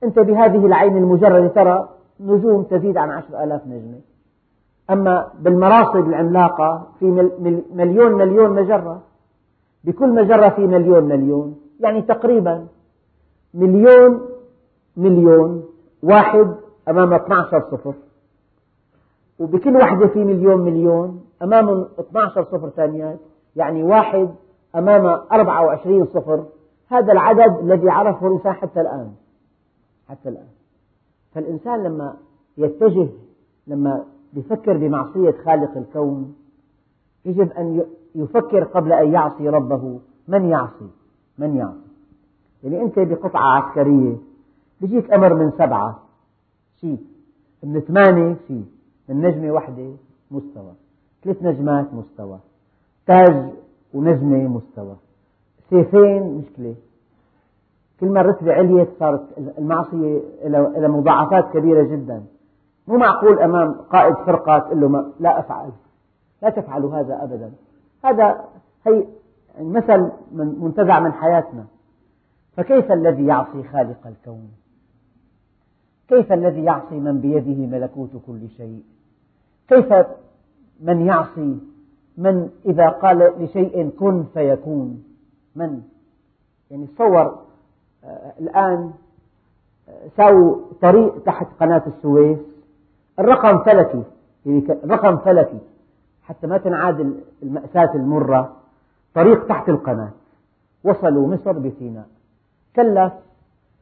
أنت 0.03 0.19
بهذه 0.19 0.65
العين 0.65 0.97
المجردة 0.97 1.47
ترى 1.47 1.89
نجوم 2.19 2.63
تزيد 2.63 2.97
عن 2.97 3.09
عشر 3.09 3.43
آلاف 3.43 3.67
نجمة. 3.67 3.99
أما 4.89 5.27
بالمراصد 5.39 6.07
العملاقة 6.07 6.87
في 6.99 7.31
مليون 7.73 8.11
مليون 8.11 8.49
مجرة 8.49 9.01
بكل 9.83 10.09
مجرة 10.09 10.49
في 10.49 10.67
مليون 10.67 11.03
مليون 11.03 11.59
يعني 11.79 12.01
تقريبا 12.01 12.67
مليون 13.53 14.21
مليون 14.97 15.63
واحد 16.03 16.55
أمام 16.89 17.13
12 17.13 17.59
صفر. 17.71 17.93
وبكل 19.39 19.75
وحدة 19.75 20.07
في 20.07 20.23
مليون 20.23 20.61
مليون 20.61 21.25
أمام 21.41 21.87
12 21.99 22.43
صفر 22.43 22.69
ثانيات 22.69 23.19
يعني 23.55 23.83
واحد 23.83 24.29
أمام 24.75 25.05
24 25.05 26.05
صفر. 26.05 26.45
هذا 26.89 27.13
العدد 27.13 27.59
الذي 27.59 27.89
عرفه 27.89 28.27
الإنسان 28.27 28.53
حتى 28.53 28.81
الآن. 28.81 29.11
حتى 30.09 30.29
الآن. 30.29 30.47
فالإنسان 31.33 31.83
لما 31.83 32.15
يتجه 32.57 33.07
لما 33.67 34.05
يفكر 34.33 34.77
بمعصية 34.77 35.35
خالق 35.45 35.77
الكون 35.77 36.35
يجب 37.25 37.51
أن 37.51 37.85
يفكر 38.15 38.63
قبل 38.63 38.93
أن 38.93 39.13
يعصي 39.13 39.49
ربه. 39.49 39.99
من 40.27 40.45
يعصي؟ 40.45 40.87
من 41.37 41.55
يعصي؟ 41.55 41.93
يعني 42.63 42.81
أنت 42.81 42.99
بقطعة 42.99 43.61
عسكرية 43.61 44.17
بيجيك 44.81 45.13
أمر 45.13 45.33
من 45.33 45.51
سبعة. 45.51 45.99
شيء. 46.81 46.97
من 47.63 47.79
ثمانية؟ 47.79 48.35
شيء. 48.47 48.65
من 49.09 49.21
نجمة 49.21 49.51
واحدة 49.51 49.91
مستوى. 50.31 50.73
ثلاث 51.23 51.43
نجمات 51.43 51.93
مستوى. 51.93 52.39
تاج 53.07 53.49
ونجمة 53.93 54.47
مستوى. 54.47 54.95
سيفين 55.69 56.37
مشكلة. 56.37 56.75
كل 57.99 58.09
ما 58.09 58.21
الرتبة 58.21 58.53
عليت 58.53 58.89
صارت 58.99 59.23
المعصية 59.57 60.21
إلى 60.43 60.87
مضاعفات 60.87 61.53
كبيرة 61.53 61.83
جدا. 61.83 62.23
مو 62.87 62.97
معقول 62.97 63.39
أمام 63.39 63.73
قائد 63.73 64.15
فرقة 64.15 64.59
تقول 64.59 64.81
له 64.81 64.87
ما 64.87 65.11
لا 65.19 65.39
أفعل. 65.39 65.69
لا 66.41 66.49
تفعلوا 66.49 66.95
هذا 66.95 67.23
أبدا. 67.23 67.51
هذا 68.05 68.45
هي 68.87 69.05
مثل 69.59 70.11
منتزع 70.31 70.99
من 70.99 71.13
حياتنا. 71.13 71.65
فكيف 72.57 72.91
الذي 72.91 73.25
يعصي 73.25 73.63
خالق 73.63 74.07
الكون؟ 74.07 74.51
كيف 76.07 76.33
الذي 76.33 76.63
يعصي 76.63 76.99
من 76.99 77.19
بيده 77.21 77.77
ملكوت 77.77 78.09
كل 78.27 78.49
شيء؟ 78.57 78.83
كيف 79.73 79.93
من 80.79 81.05
يعصي؟ 81.05 81.57
من 82.17 82.49
إذا 82.65 82.89
قال 82.89 83.43
لشيء 83.43 83.89
كن 83.89 84.25
فيكون. 84.33 85.03
من؟ 85.55 85.81
يعني 86.71 86.87
تصور 86.87 87.39
آه، 88.03 88.33
الآن 88.39 88.93
آه، 89.89 90.07
ساووا 90.17 90.57
طريق 90.81 91.23
تحت 91.23 91.47
قناة 91.59 91.83
السويس. 91.87 92.39
الرقم 93.19 93.63
فلكي 93.63 94.03
يعني 94.45 94.65
الرقم 94.83 95.17
فلكي 95.17 95.59
حتى 96.23 96.47
ما 96.47 96.57
تنعاد 96.57 97.23
المأساة 97.43 97.95
المرة. 97.95 98.55
طريق 99.13 99.47
تحت 99.47 99.69
القناة. 99.69 100.11
وصلوا 100.83 101.27
مصر 101.27 101.51
بسيناء. 101.51 102.07
كلف 102.75 103.13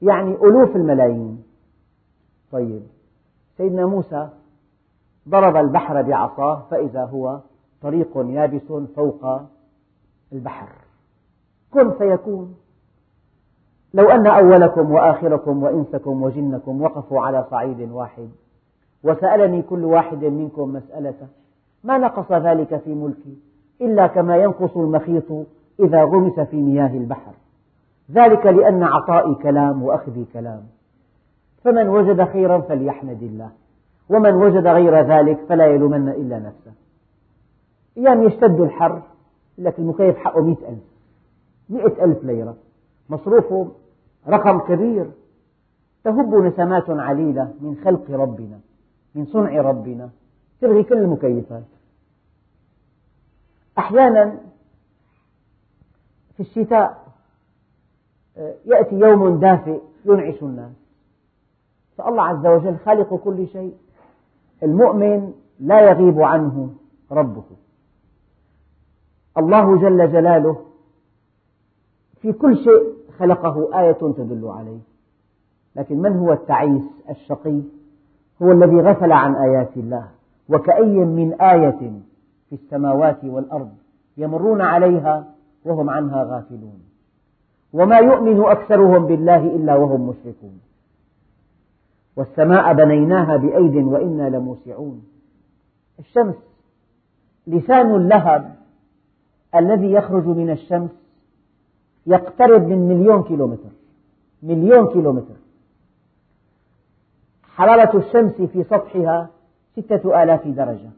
يعني 0.01 0.36
ألوف 0.36 0.75
الملايين. 0.75 1.43
طيب 2.51 2.82
سيدنا 3.58 3.86
موسى 3.86 4.30
ضرب 5.29 5.55
البحر 5.55 6.01
بعصاه 6.01 6.62
فإذا 6.71 7.05
هو 7.05 7.39
طريق 7.81 8.10
يابس 8.17 8.73
فوق 8.95 9.41
البحر. 10.34 10.67
كن 11.71 11.91
فيكون. 11.91 12.55
لو 13.93 14.10
أن 14.10 14.27
أولكم 14.27 14.91
وآخركم 14.91 15.63
وإنسكم 15.63 16.23
وجنكم 16.23 16.81
وقفوا 16.81 17.21
على 17.21 17.45
صعيد 17.51 17.91
واحد 17.91 18.29
وسألني 19.03 19.62
كل 19.62 19.86
واحد 19.86 20.25
منكم 20.25 20.73
مسألة 20.73 21.27
ما 21.84 21.97
نقص 21.97 22.31
ذلك 22.31 22.77
في 22.77 22.93
ملكي؟ 22.93 23.38
إلا 23.81 24.07
كما 24.07 24.38
ينقص 24.38 24.77
المخيط 24.77 25.31
إذا 25.79 26.03
غمس 26.03 26.39
في 26.39 26.57
مياه 26.57 26.97
البحر. 26.97 27.31
ذلك 28.12 28.45
لأن 28.45 28.84
عطائي 28.84 29.36
كلام 29.36 29.84
وأخذي 29.84 30.25
كلام. 30.34 30.63
فمن 31.63 31.89
وجد 31.89 32.23
خيرا 32.23 32.62
فليحمد 32.62 33.23
الله. 33.23 33.51
ومن 34.12 34.34
وجد 34.34 34.67
غير 34.67 35.02
ذلك 35.02 35.39
فلا 35.50 35.65
يلومن 35.65 36.10
إلا 36.10 36.39
نفسه. 36.39 36.74
أيام 37.97 38.24
يشتد 38.24 38.60
الحر 38.60 39.02
لك 39.58 39.80
المكيف 39.80 40.17
حقه 40.17 40.41
مئة 40.41 40.69
ألف 40.69 40.84
مئة 41.69 42.04
ألف 42.04 42.24
ليرة. 42.24 42.56
مصروفه 43.10 43.71
رقم 44.28 44.60
كبير. 44.60 45.12
تهب 46.04 46.36
نسمات 46.36 46.89
عليلة 46.89 47.54
من 47.62 47.82
خلق 47.86 48.12
ربنا 48.12 48.60
من 49.15 49.26
صنع 49.26 49.62
ربنا 49.62 50.10
تلغي 50.62 50.84
كل 50.84 50.97
المكيفات. 50.97 51.63
أحيانا 53.78 54.38
في 56.34 56.39
الشتاء 56.39 57.02
آه، 58.38 58.56
يأتي 58.65 58.95
يوم 58.95 59.39
دافئ 59.39 59.80
ينعش 60.06 60.43
الناس. 60.43 60.71
فالله 61.97 62.24
عز 62.24 62.45
وجل 62.45 62.78
خالق 62.86 63.15
كل 63.15 63.47
شيء. 63.47 63.76
المؤمن 64.63 65.34
لا 65.60 65.89
يغيب 65.89 66.21
عنه 66.21 66.69
ربه. 67.12 67.43
الله 69.38 69.78
جل 69.78 70.12
جلاله 70.12 70.58
في 72.21 72.34
كل 72.34 72.58
شيء 72.58 72.93
خلقه 73.19 73.80
آية 73.80 73.91
تدل 73.91 74.47
عليه. 74.47 74.80
لكن 75.76 75.97
من 75.97 76.17
هو 76.17 76.34
التعيس 76.34 76.84
الشقي؟ 77.10 77.62
هو 78.41 78.52
الذي 78.52 78.82
غفل 78.82 79.12
عن 79.12 79.36
آيات 79.36 79.78
الله. 79.78 80.08
وكأي 80.50 81.06
من 81.06 81.41
آية 81.41 82.02
في 82.50 82.56
السماوات 82.56 83.24
والأرض 83.24 83.71
يمرون 84.17 84.62
عليها 84.62 85.26
وهم 85.65 85.89
عنها 85.89 86.24
غافلون. 86.24 86.80
وما 87.74 87.97
يؤمن 87.97 88.41
أكثرهم 88.41 89.06
بالله 89.06 89.56
إلا 89.56 89.76
وهم 89.76 90.10
مشركون. 90.10 90.60
والسماء 92.15 92.74
بنيناها 92.74 93.38
بأيد 93.38 93.76
وإنا 93.76 94.30
لموسعون. 94.30 95.04
الشمس 96.00 96.36
لسان 97.47 97.95
اللهب 97.95 98.56
الذي 99.56 99.91
يخرج 99.91 100.26
من 100.26 100.50
الشمس 100.50 100.89
يقترب 102.06 102.67
من 102.67 102.88
مليون 102.88 103.24
كيلومتر. 103.24 103.69
مليون 104.43 104.88
كيلومتر. 104.88 105.36
حرارة 107.43 107.97
الشمس 107.97 108.32
في 108.32 108.63
سطحها 108.63 109.30
ستة 109.76 110.24
آلاف 110.24 110.47
درجة. 110.47 110.89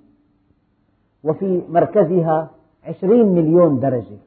وفي 1.23 1.61
مركزها 1.69 2.49
عشرين 2.83 3.25
مليون 3.25 3.79
درجة. 3.79 4.17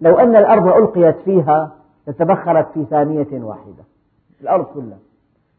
لو 0.00 0.18
أن 0.18 0.36
الأرض 0.36 0.66
ألقيت 0.66 1.16
فيها 1.16 1.76
لتبخرت 2.06 2.72
في 2.74 2.84
ثانية 2.84 3.44
واحدة. 3.44 3.84
الأرض 4.40 4.64
كلها. 4.64 4.98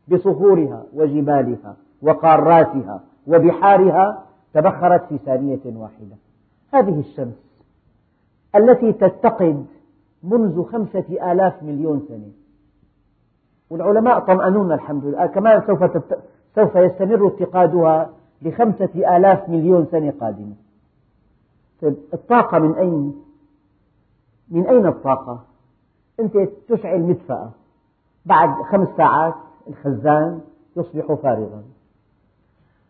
بصخورها 0.07 0.83
وجبالها 0.93 1.75
وقاراتها 2.01 3.03
وبحارها 3.27 4.23
تبخرت 4.53 5.03
في 5.09 5.17
ثانية 5.17 5.61
واحدة 5.65 6.15
هذه 6.73 6.99
الشمس 6.99 7.65
التي 8.55 8.93
تتقد 8.93 9.65
منذ 10.23 10.63
خمسة 10.63 11.31
آلاف 11.31 11.63
مليون 11.63 12.05
سنة 12.07 12.31
والعلماء 13.69 14.19
طمأنون 14.19 14.71
الحمد 14.71 15.05
لله 15.05 15.25
كمان 15.25 15.61
سوف, 15.67 15.83
تت... 15.83 16.19
سوف 16.55 16.75
يستمر 16.75 17.27
اتقادها 17.27 18.09
لخمسة 18.41 19.17
آلاف 19.17 19.49
مليون 19.49 19.85
سنة 19.91 20.13
قادمة 20.21 20.55
طيب 21.81 21.95
الطاقة 22.13 22.59
من 22.59 22.75
أين؟ 22.75 23.15
من 24.49 24.67
أين 24.67 24.85
الطاقة؟ 24.85 25.43
أنت 26.19 26.37
تشعل 26.69 27.01
مدفأة 27.01 27.49
بعد 28.25 28.49
خمس 28.71 28.87
ساعات 28.97 29.33
الخزان 29.67 30.41
يصبح 30.78 31.13
فارغا 31.13 31.63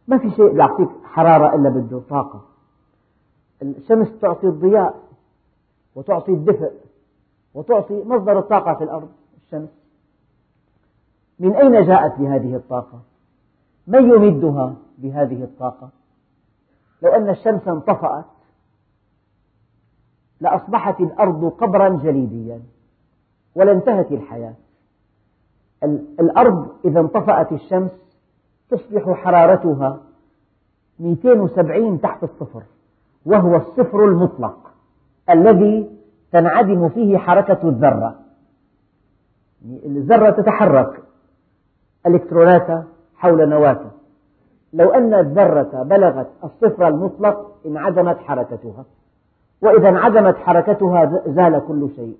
ما 0.07 0.17
في 0.17 0.31
شيء 0.31 0.55
يعطيك 0.57 0.89
حرارة 1.03 1.55
إلا 1.55 1.69
بده 1.69 2.01
طاقة 2.09 2.41
الشمس 3.61 4.19
تعطي 4.21 4.47
الضياء 4.47 5.03
وتعطي 5.95 6.31
الدفء 6.31 6.71
وتعطي 7.53 8.03
مصدر 8.03 8.39
الطاقة 8.39 8.73
في 8.73 8.83
الأرض 8.83 9.09
الشمس 9.37 9.69
من 11.39 11.55
أين 11.55 11.85
جاءت 11.85 12.19
بهذه 12.19 12.55
الطاقة؟ 12.55 12.99
من 13.87 14.09
يمدها 14.09 14.75
بهذه 14.97 15.43
الطاقة؟ 15.43 15.89
لو 17.01 17.11
أن 17.11 17.29
الشمس 17.29 17.67
انطفأت 17.67 18.25
لأصبحت 20.41 20.99
الأرض 20.99 21.49
قبرا 21.49 21.89
جليديا 21.89 22.61
ولانتهت 23.55 24.11
الحياة 24.11 24.53
الأرض 26.19 26.67
إذا 26.85 26.99
انطفأت 26.99 27.51
الشمس 27.51 27.91
تصبح 28.69 29.11
حرارتها 29.11 29.97
270 30.99 32.01
تحت 32.01 32.23
الصفر 32.23 32.63
وهو 33.25 33.55
الصفر 33.55 34.05
المطلق 34.05 34.71
الذي 35.29 35.89
تنعدم 36.31 36.89
فيه 36.89 37.17
حركة 37.17 37.69
الذرة. 37.69 38.15
الذرة 39.85 40.29
تتحرك 40.29 41.03
إلكتروناتها 42.07 42.85
حول 43.15 43.49
نواة 43.49 43.81
لو 44.73 44.89
أن 44.89 45.13
الذرة 45.13 45.83
بلغت 45.83 46.27
الصفر 46.43 46.87
المطلق 46.87 47.51
انعدمت 47.65 48.17
حركتها 48.17 48.85
وإذا 49.61 49.89
انعدمت 49.89 50.35
حركتها 50.35 51.23
زال 51.27 51.61
كل 51.67 51.89
شيء. 51.95 52.17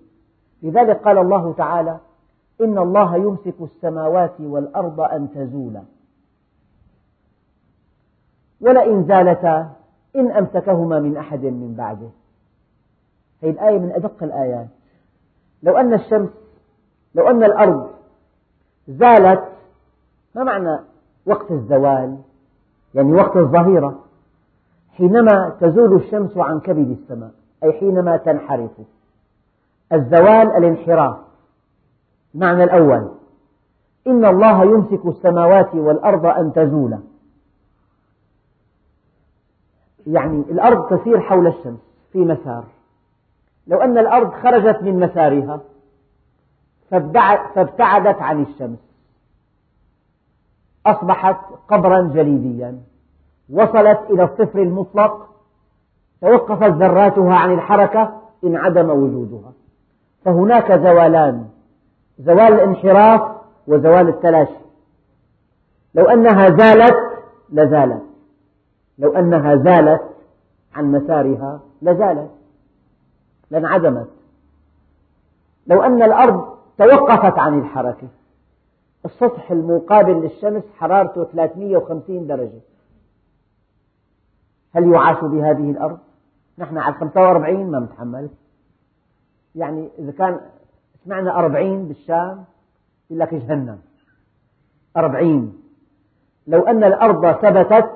لذلك 0.63 1.01
قال 1.01 1.17
الله 1.17 1.53
تعالى 1.53 1.99
إن 2.61 2.77
الله 2.77 3.15
يمسك 3.15 3.55
السماوات 3.61 4.33
والأرض 4.39 5.01
أن 5.01 5.29
تزولا. 5.35 5.83
ولئن 8.61 9.03
زالتا 9.03 9.71
إن 10.15 10.31
أمسكهما 10.31 10.99
من 10.99 11.17
أحد 11.17 11.45
من 11.45 11.75
بعده. 11.77 12.09
هذه 13.43 13.49
الآية 13.49 13.79
من 13.79 13.91
أدق 13.91 14.23
الآيات. 14.23 14.67
لو 15.63 15.77
أن 15.77 15.93
الشمس 15.93 16.29
لو 17.15 17.27
أن 17.29 17.43
الأرض 17.43 17.89
زالت 18.87 19.43
ما 20.35 20.43
معنى 20.43 20.79
وقت 21.25 21.51
الزوال؟ 21.51 22.17
يعني 22.93 23.13
وقت 23.13 23.37
الظهيرة. 23.37 23.99
حينما 24.91 25.49
تزول 25.61 25.95
الشمس 25.95 26.37
عن 26.37 26.59
كبد 26.59 26.89
السماء 26.89 27.31
أي 27.63 27.73
حينما 27.73 28.17
تنحرف. 28.17 28.71
الزوال 29.93 30.57
الانحراف. 30.57 31.24
المعنى 32.35 32.63
الأول. 32.63 33.11
إن 34.07 34.25
الله 34.25 34.63
يمسك 34.63 35.05
السماوات 35.05 35.75
والأرض 35.75 36.25
أن 36.25 36.53
تزولا 36.53 36.99
يعني 40.07 40.39
الأرض 40.39 40.97
تسير 40.97 41.19
حول 41.19 41.47
الشمس 41.47 41.79
في 42.11 42.19
مسار. 42.19 42.63
لو 43.67 43.81
أن 43.81 43.97
الأرض 43.97 44.33
خرجت 44.33 44.83
من 44.83 44.99
مسارها 44.99 45.61
فابتعدت 47.55 48.21
عن 48.21 48.41
الشمس. 48.41 48.79
أصبحت 50.85 51.37
قبرا 51.67 52.01
جليديا. 52.01 52.79
وصلت 53.49 53.99
إلى 54.09 54.23
الصفر 54.23 54.59
المطلق. 54.61 55.29
توقفت 56.21 56.71
ذراتها 56.71 57.35
عن 57.35 57.53
الحركة 57.53 58.21
انعدم 58.43 58.89
وجودها. 58.89 59.53
فهناك 60.25 60.71
زوالان. 60.71 61.49
زوال 62.19 62.53
الانحراف 62.53 63.21
وزوال 63.67 64.07
التلاشي. 64.09 64.65
لو 65.95 66.05
أنها 66.05 66.49
زالت 66.49 66.97
لزالت. 67.49 68.03
لو 68.97 69.15
أنها 69.15 69.55
زالت 69.55 70.01
عن 70.73 70.91
مسارها 70.91 71.59
لزالت. 71.81 72.31
لانعدمت. 73.51 74.07
لو 75.67 75.83
أن 75.83 76.03
الأرض 76.03 76.55
توقفت 76.77 77.39
عن 77.39 77.59
الحركة. 77.59 78.07
السطح 79.05 79.51
المقابل 79.51 80.13
للشمس 80.13 80.63
حرارته 80.77 81.23
350 81.23 82.27
درجة. 82.27 82.61
هل 84.75 84.93
يعاش 84.93 85.17
بهذه 85.23 85.71
الأرض؟ 85.71 85.97
نحن 86.57 86.77
على 86.77 86.93
45 86.93 87.71
ما 87.71 87.79
نتحمل 87.79 88.29
يعني 89.55 89.89
إذا 89.99 90.11
كان 90.11 90.39
سمعنا 91.05 91.39
أربعين 91.39 91.87
بالشام 91.87 92.43
يقول 93.09 93.19
لك 93.19 93.33
جهنم. 93.33 93.79
أربعين. 94.97 95.53
لو 96.47 96.61
أن 96.61 96.83
الأرض 96.83 97.31
ثبتت 97.31 97.89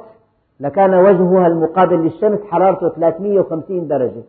لكان 0.60 0.93
وجهها 0.93 1.48
المقابل 1.48 1.95
للشمس 1.95 2.39
حرارته 2.52 2.89
350 2.89 3.88
درجة 3.88 4.24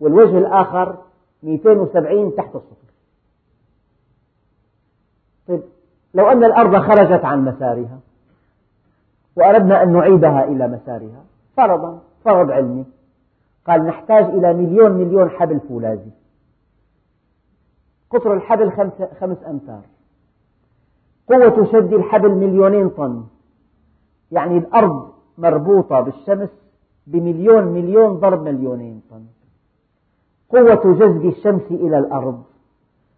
والوجه 0.00 0.38
الآخر 0.38 0.96
270 1.42 2.36
تحت 2.36 2.54
الصفر. 2.54 2.92
طيب 5.48 5.62
لو 6.14 6.30
أن 6.30 6.44
الأرض 6.44 6.76
خرجت 6.76 7.24
عن 7.24 7.44
مسارها 7.44 7.98
وأردنا 9.36 9.82
أن 9.82 9.92
نعيدها 9.92 10.44
إلى 10.44 10.68
مسارها 10.68 11.24
فرضا 11.56 12.00
فرض 12.24 12.50
علمي. 12.50 12.84
قال 13.66 13.86
نحتاج 13.86 14.24
إلى 14.24 14.54
مليون 14.54 14.92
مليون 14.92 15.30
حبل 15.30 15.60
فولاذي. 15.60 16.10
قطر 18.12 18.34
الحبل 18.34 18.70
خمس 19.20 19.36
أمتار. 19.46 19.82
قوة 21.28 21.66
شد 21.72 21.92
الحبل 21.92 22.34
مليونين 22.34 22.88
طن. 22.88 23.24
يعني 24.32 24.58
الأرض 24.58 25.08
مربوطة 25.38 26.00
بالشمس 26.00 26.48
بمليون 27.06 27.64
مليون 27.64 28.12
ضرب 28.12 28.42
مليونين 28.42 29.02
طن. 29.10 29.24
قوة 30.50 30.94
جذب 30.94 31.24
الشمس 31.24 31.62
إلى 31.70 31.98
الأرض 31.98 32.42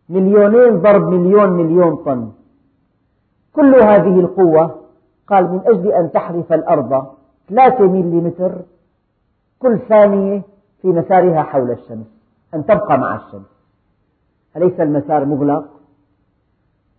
مليونين 0.09 0.79
ضرب 0.81 1.09
مليون 1.09 1.51
مليون 1.51 1.97
طن. 1.97 2.33
كل 3.53 3.75
هذه 3.75 4.21
القوة 4.21 4.81
قال 5.29 5.53
من 5.53 5.61
أجل 5.67 5.93
أن 5.93 6.13
تحرف 6.13 6.53
الأرض 6.53 7.07
ثلاثة 7.49 7.85
مليمتر 7.85 8.63
كل 9.59 9.79
ثانية 9.79 10.43
في 10.83 10.89
مسارها 10.89 11.43
حول 11.43 11.71
الشمس 11.71 12.07
أن 12.55 12.67
تبقى 12.67 12.99
مع 12.99 13.17
الشمس. 13.17 13.54
أليس 14.57 14.81
المسار 14.81 15.25
مغلق؟ 15.25 15.65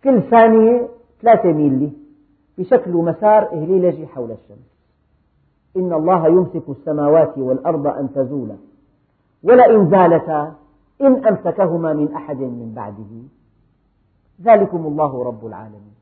كل 0.04 0.22
ثانية 0.22 0.88
ثلاثة 1.22 1.52
ميلي 1.52 1.90
بشكل 2.58 2.90
مسار 2.90 3.52
إهليلجي 3.52 4.06
حول 4.06 4.30
الشمس. 4.30 4.76
إن 5.76 5.92
الله 5.92 6.28
يمسك 6.28 6.68
السماوات 6.68 7.38
والأرض 7.38 7.86
أن 7.86 8.12
تزولا 8.14 8.56
ولئن 9.42 9.90
زالتا 9.90 10.54
إن 11.00 11.26
أمسكهما 11.26 11.92
من 11.92 12.14
أحد 12.14 12.40
من 12.40 12.72
بعده. 12.76 13.12
ذلكم 14.42 14.86
الله 14.86 15.24
رب 15.24 15.46
العالمين. 15.46 15.96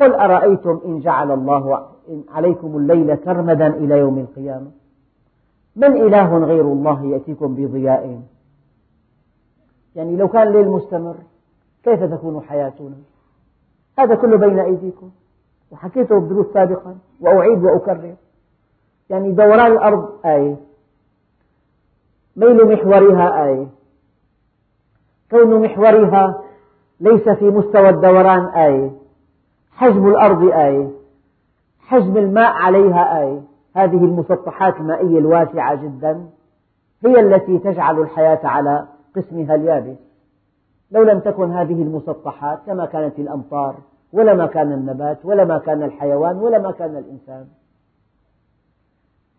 قل 0.00 0.14
أرأيتم 0.14 0.80
إن 0.84 1.00
جعل 1.00 1.30
الله 1.30 1.86
عليكم 2.28 2.76
الليل 2.76 3.18
سرمدا 3.24 3.66
إلى 3.66 3.98
يوم 3.98 4.18
القيامة؟ 4.18 4.70
من 5.76 5.96
إله 5.96 6.38
غير 6.38 6.64
الله 6.64 7.04
يأتيكم 7.04 7.54
بضياء؟ 7.54 8.22
يعني 9.96 10.16
لو 10.16 10.28
كان 10.28 10.48
الليل 10.48 10.68
مستمر 10.68 11.16
كيف 11.84 12.02
تكون 12.02 12.42
حياتنا؟ 12.42 12.96
هذا 13.98 14.14
كله 14.14 14.36
بين 14.36 14.58
أيديكم. 14.58 15.10
وحكيته 15.70 16.20
بدروس 16.20 16.46
سابقا 16.54 16.96
وأعيد 17.20 17.64
وأكرر. 17.64 18.14
يعني 19.10 19.32
دوران 19.32 19.72
الأرض 19.72 20.08
آية. 20.24 20.56
ميل 22.36 22.72
محورها 22.72 23.44
آية. 23.44 23.66
كون 25.30 25.62
محورها 25.62 26.42
ليس 27.00 27.28
في 27.28 27.44
مستوى 27.44 27.88
الدوران 27.88 28.44
آية. 28.44 28.90
حجم 29.72 30.08
الأرض 30.08 30.42
آية. 30.50 30.90
حجم 31.80 32.16
الماء 32.16 32.52
عليها 32.52 33.20
آية. 33.20 33.40
هذه 33.76 34.04
المسطحات 34.04 34.76
المائية 34.76 35.18
الواسعة 35.18 35.74
جدا. 35.74 36.26
هي 37.04 37.20
التي 37.20 37.58
تجعل 37.58 38.00
الحياة 38.00 38.40
على 38.44 38.86
قسمها 39.16 39.54
اليابس 39.54 39.98
لو 40.90 41.02
لم 41.02 41.20
تكن 41.20 41.50
هذه 41.52 41.82
المسطحات 41.82 42.68
لما 42.68 42.86
كانت 42.86 43.18
الأمطار 43.18 43.76
ولا 44.12 44.34
ما 44.34 44.46
كان 44.46 44.72
النبات 44.72 45.24
ولا 45.24 45.44
ما 45.44 45.58
كان 45.58 45.82
الحيوان 45.82 46.36
ولا 46.36 46.58
ما 46.58 46.70
كان 46.70 46.96
الإنسان. 46.96 47.46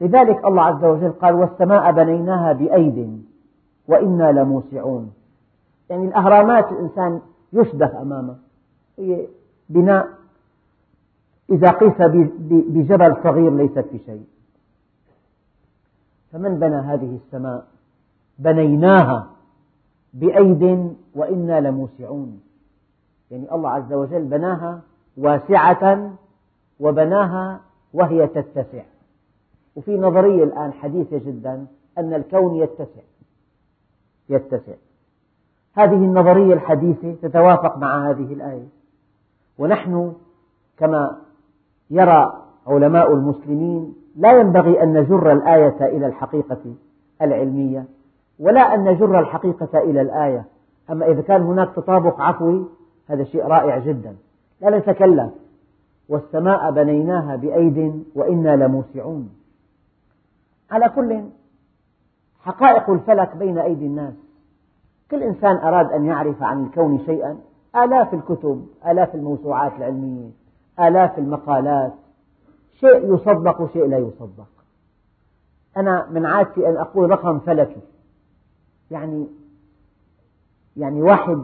لذلك 0.01 0.45
الله 0.45 0.63
عز 0.63 0.85
وجل 0.85 1.11
قال 1.11 1.33
والسماء 1.35 1.91
بنيناها 1.91 2.53
بأيد 2.53 3.23
وإنا 3.87 4.31
لموسعون. 4.31 5.13
يعني 5.89 6.05
الأهرامات 6.05 6.71
الإنسان 6.71 7.21
يشبه 7.53 8.01
أمامه. 8.01 8.37
هي 8.97 9.27
بناء 9.69 10.07
إذا 11.49 11.69
قيس 11.69 12.01
بجبل 12.47 13.15
صغير 13.23 13.53
ليست 13.55 13.85
بشيء. 13.93 14.25
فمن 16.31 16.59
بنى 16.59 16.75
هذه 16.75 17.19
السماء؟ 17.25 17.65
بنيناها. 18.39 19.32
بأيد 20.13 20.93
وإنا 21.15 21.61
لموسعون. 21.61 22.41
يعني 23.31 23.51
الله 23.51 23.69
عز 23.69 23.93
وجل 23.93 24.23
بناها 24.23 24.81
واسعة 25.17 26.13
وبناها 26.79 27.59
وهي 27.93 28.27
تتسع. 28.27 28.83
وفي 29.75 29.97
نظرية 29.97 30.43
الآن 30.43 30.73
حديثة 30.73 31.17
جدا 31.17 31.65
أن 31.97 32.13
الكون 32.13 32.55
يتسع. 32.55 33.01
يتسع. 34.29 34.73
هذه 35.73 35.93
النظرية 35.93 36.53
الحديثة 36.53 37.15
تتوافق 37.21 37.77
مع 37.77 38.09
هذه 38.09 38.33
الآية. 38.33 38.67
ونحن 39.57 40.13
كما 40.77 41.17
يرى 41.89 42.43
علماء 42.67 43.13
المسلمين 43.13 43.95
لا 44.15 44.39
ينبغي 44.39 44.83
أن 44.83 44.93
نجر 44.93 45.31
الآية 45.31 45.85
إلى 45.97 46.07
الحقيقة 46.07 46.75
العلمية. 47.21 47.85
ولا 48.43 48.75
أن 48.75 48.83
نجر 48.83 49.19
الحقيقة 49.19 49.79
إلى 49.79 50.01
الآية. 50.01 50.45
أما 50.89 51.05
إذا 51.05 51.21
كان 51.21 51.41
هناك 51.41 51.75
تطابق 51.75 52.21
عفوي 52.21 52.65
هذا 53.07 53.23
شيء 53.23 53.43
رائع 53.45 53.79
جدا. 53.79 54.15
لا 54.61 54.77
نتكلف 54.77 55.31
والسماء 56.09 56.71
بنيناها 56.71 57.35
بأيد 57.35 58.03
وإنا 58.15 58.55
لموسعون. 58.55 59.29
على 60.71 60.89
كل 60.89 61.23
حقائق 62.39 62.89
الفلك 62.89 63.35
بين 63.35 63.57
أيدي 63.57 63.85
الناس. 63.85 64.13
كل 65.11 65.23
إنسان 65.23 65.55
أراد 65.57 65.91
أن 65.91 66.05
يعرف 66.05 66.43
عن 66.43 66.63
الكون 66.63 66.99
شيئا. 67.05 67.37
آلاف 67.75 68.13
الكتب 68.13 68.67
آلاف 68.87 69.15
الموسوعات 69.15 69.71
العلمية 69.77 70.29
آلاف 70.79 71.19
المقالات. 71.19 71.93
شيء 72.79 73.13
يصدق 73.13 73.61
وشيء 73.61 73.87
لا 73.87 73.97
يصدق. 73.97 74.47
أنا 75.77 76.07
من 76.11 76.25
عادتي 76.25 76.69
أن 76.69 76.77
أقول 76.77 77.09
رقم 77.09 77.39
فلكي. 77.39 77.81
يعني 78.91 79.27
يعني 80.77 81.01
واحد 81.01 81.43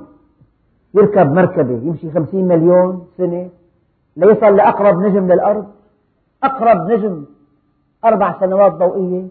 يركب 0.94 1.32
مركبة 1.32 1.74
يمشي 1.74 2.12
خمسين 2.12 2.48
مليون 2.48 3.08
سنة 3.18 3.50
ليصل 4.18 4.56
لأقرب 4.56 5.00
نجم 5.00 5.32
للأرض. 5.32 5.68
أقرب 6.44 6.92
نجم 6.92 7.26
أربع 8.06 8.40
سنوات 8.40 8.74
ضوئية. 8.74 9.28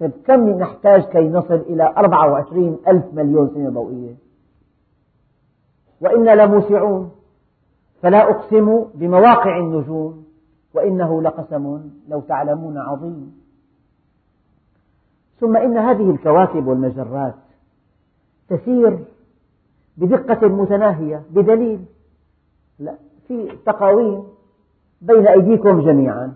طيب 0.00 0.10
كم 0.26 0.48
نحتاج 0.48 1.02
كي 1.02 1.28
نصل 1.28 1.54
إلى 1.54 1.94
أربعة 1.96 2.30
وعشرين 2.30 2.76
ألف 2.88 3.04
مليون 3.12 3.50
سنة 3.54 3.70
ضوئية؟ 3.70 4.14
وإنا 6.00 6.42
لموسعون. 6.42 7.10
فلا 8.02 8.30
أقسم 8.30 8.84
بمواقع 8.94 9.58
النجوم. 9.58 10.24
وإنه 10.74 11.22
لقسم 11.22 11.90
لو 12.08 12.20
تعلمون 12.20 12.78
عظيم. 12.78 13.43
ثم 15.40 15.56
إن 15.56 15.78
هذه 15.78 16.10
الكواكب 16.10 16.66
والمجرات 16.66 17.34
تسير 18.48 19.04
بدقة 19.96 20.48
متناهية 20.48 21.22
بدليل 21.30 21.84
لا 22.78 22.94
في 23.28 23.48
تقاويم 23.66 24.24
بين 25.00 25.26
أيديكم 25.26 25.80
جميعا. 25.80 26.34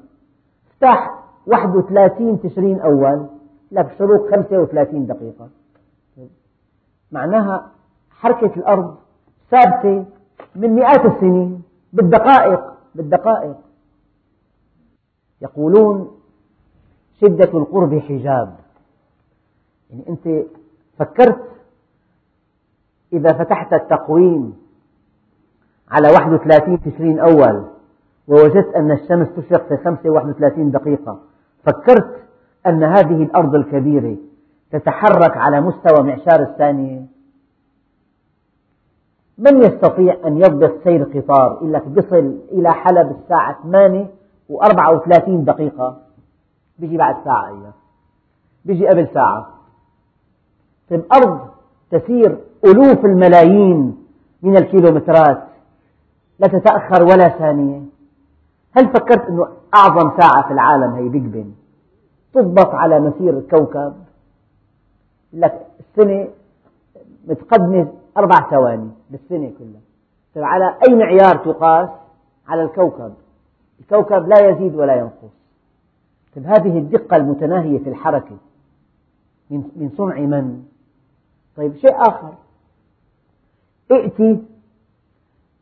افتح 0.70 1.24
31 1.46 2.40
تشرين 2.42 2.80
أول 2.80 3.26
لك 3.72 3.94
شروق 3.98 4.30
35 4.30 5.06
دقيقة. 5.06 5.48
معناها 7.12 7.70
حركة 8.10 8.52
الأرض 8.56 8.96
ثابتة 9.50 10.04
من 10.56 10.74
مئات 10.74 11.04
السنين. 11.04 11.62
بالدقائق 11.92 12.60
بالدقائق. 12.94 13.56
يقولون 15.42 16.10
شدة 17.20 17.58
القرب 17.58 17.98
حجاب. 17.98 18.56
يعني 19.90 20.04
أنت 20.08 20.46
فكرت 20.98 21.48
إذا 23.12 23.32
فتحت 23.32 23.72
التقويم 23.72 24.56
على 25.90 26.08
31 26.08 26.80
تشرين 26.80 27.18
أول 27.18 27.64
ووجدت 28.28 28.74
أن 28.74 28.90
الشمس 28.90 29.28
تشرق 29.36 29.68
في 29.68 29.76
35 29.76 30.70
دقيقة 30.70 31.20
فكرت 31.64 32.16
أن 32.66 32.84
هذه 32.84 33.22
الأرض 33.22 33.54
الكبيرة 33.54 34.16
تتحرك 34.72 35.36
على 35.36 35.60
مستوى 35.60 36.02
معشار 36.02 36.40
الثانية 36.42 37.06
من 39.38 39.62
يستطيع 39.62 40.16
أن 40.26 40.36
يضبط 40.38 40.84
سير 40.84 41.02
قطار 41.04 41.52
يقول 41.52 41.72
لك 41.72 41.86
بصل 41.88 42.38
إلى 42.52 42.72
حلب 42.72 43.16
الساعة 43.22 43.62
8 43.62 44.06
و34 44.52 45.28
دقيقة؟ 45.28 45.96
بيجي 46.78 46.96
بعد 46.96 47.16
ساعة 47.24 47.48
أيضا 47.48 47.72
بيجي 48.64 48.88
قبل 48.88 49.08
ساعة. 49.14 49.57
طيب 50.90 51.04
أرض 51.12 51.48
تسير 51.90 52.38
ألوف 52.64 53.04
الملايين 53.04 53.96
من 54.42 54.56
الكيلومترات. 54.56 55.42
لا 56.38 56.48
تتأخر 56.48 57.02
ولا 57.02 57.28
ثانية. 57.28 57.80
هل 58.72 58.88
فكرت 58.88 59.28
أنه 59.28 59.48
أعظم 59.74 60.20
ساعة 60.20 60.46
في 60.46 60.52
العالم 60.52 60.94
هي 60.94 61.08
بيج 61.08 61.22
بن 61.22 61.52
تضبط 62.34 62.74
على 62.74 63.00
مسير 63.00 63.38
الكوكب. 63.38 63.94
لك 65.32 65.66
السنة 65.80 66.28
متقدمة 67.28 67.92
أربع 68.16 68.50
ثواني 68.50 68.90
بالسنة 69.10 69.52
كلها. 69.58 69.80
طيب 70.34 70.44
على 70.44 70.74
أي 70.88 70.94
معيار 70.94 71.36
تقاس؟ 71.36 71.88
على 72.48 72.62
الكوكب. 72.62 73.12
الكوكب 73.80 74.28
لا 74.28 74.48
يزيد 74.48 74.74
ولا 74.74 74.96
ينقص. 74.96 75.34
طيب 76.36 76.46
هذه 76.46 76.78
الدقة 76.78 77.16
المتناهية 77.16 77.78
في 77.78 77.88
الحركة. 77.88 78.36
من 79.50 79.90
صنع 79.96 80.20
من؟ 80.20 80.62
طيب 81.58 81.74
شيء 81.76 81.96
آخر. 81.96 82.32
ائتي 83.92 84.38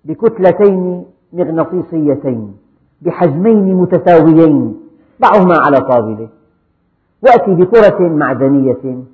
بكتلتين 0.05 1.05
مغناطيسيتين 1.33 2.57
بحجمين 3.03 3.75
متساويين 3.75 4.81
ضعهما 5.21 5.55
على 5.67 5.77
طاولة. 5.81 6.29
وأتي 7.23 7.55
بكرة 7.55 8.09
معدنية. 8.09 9.05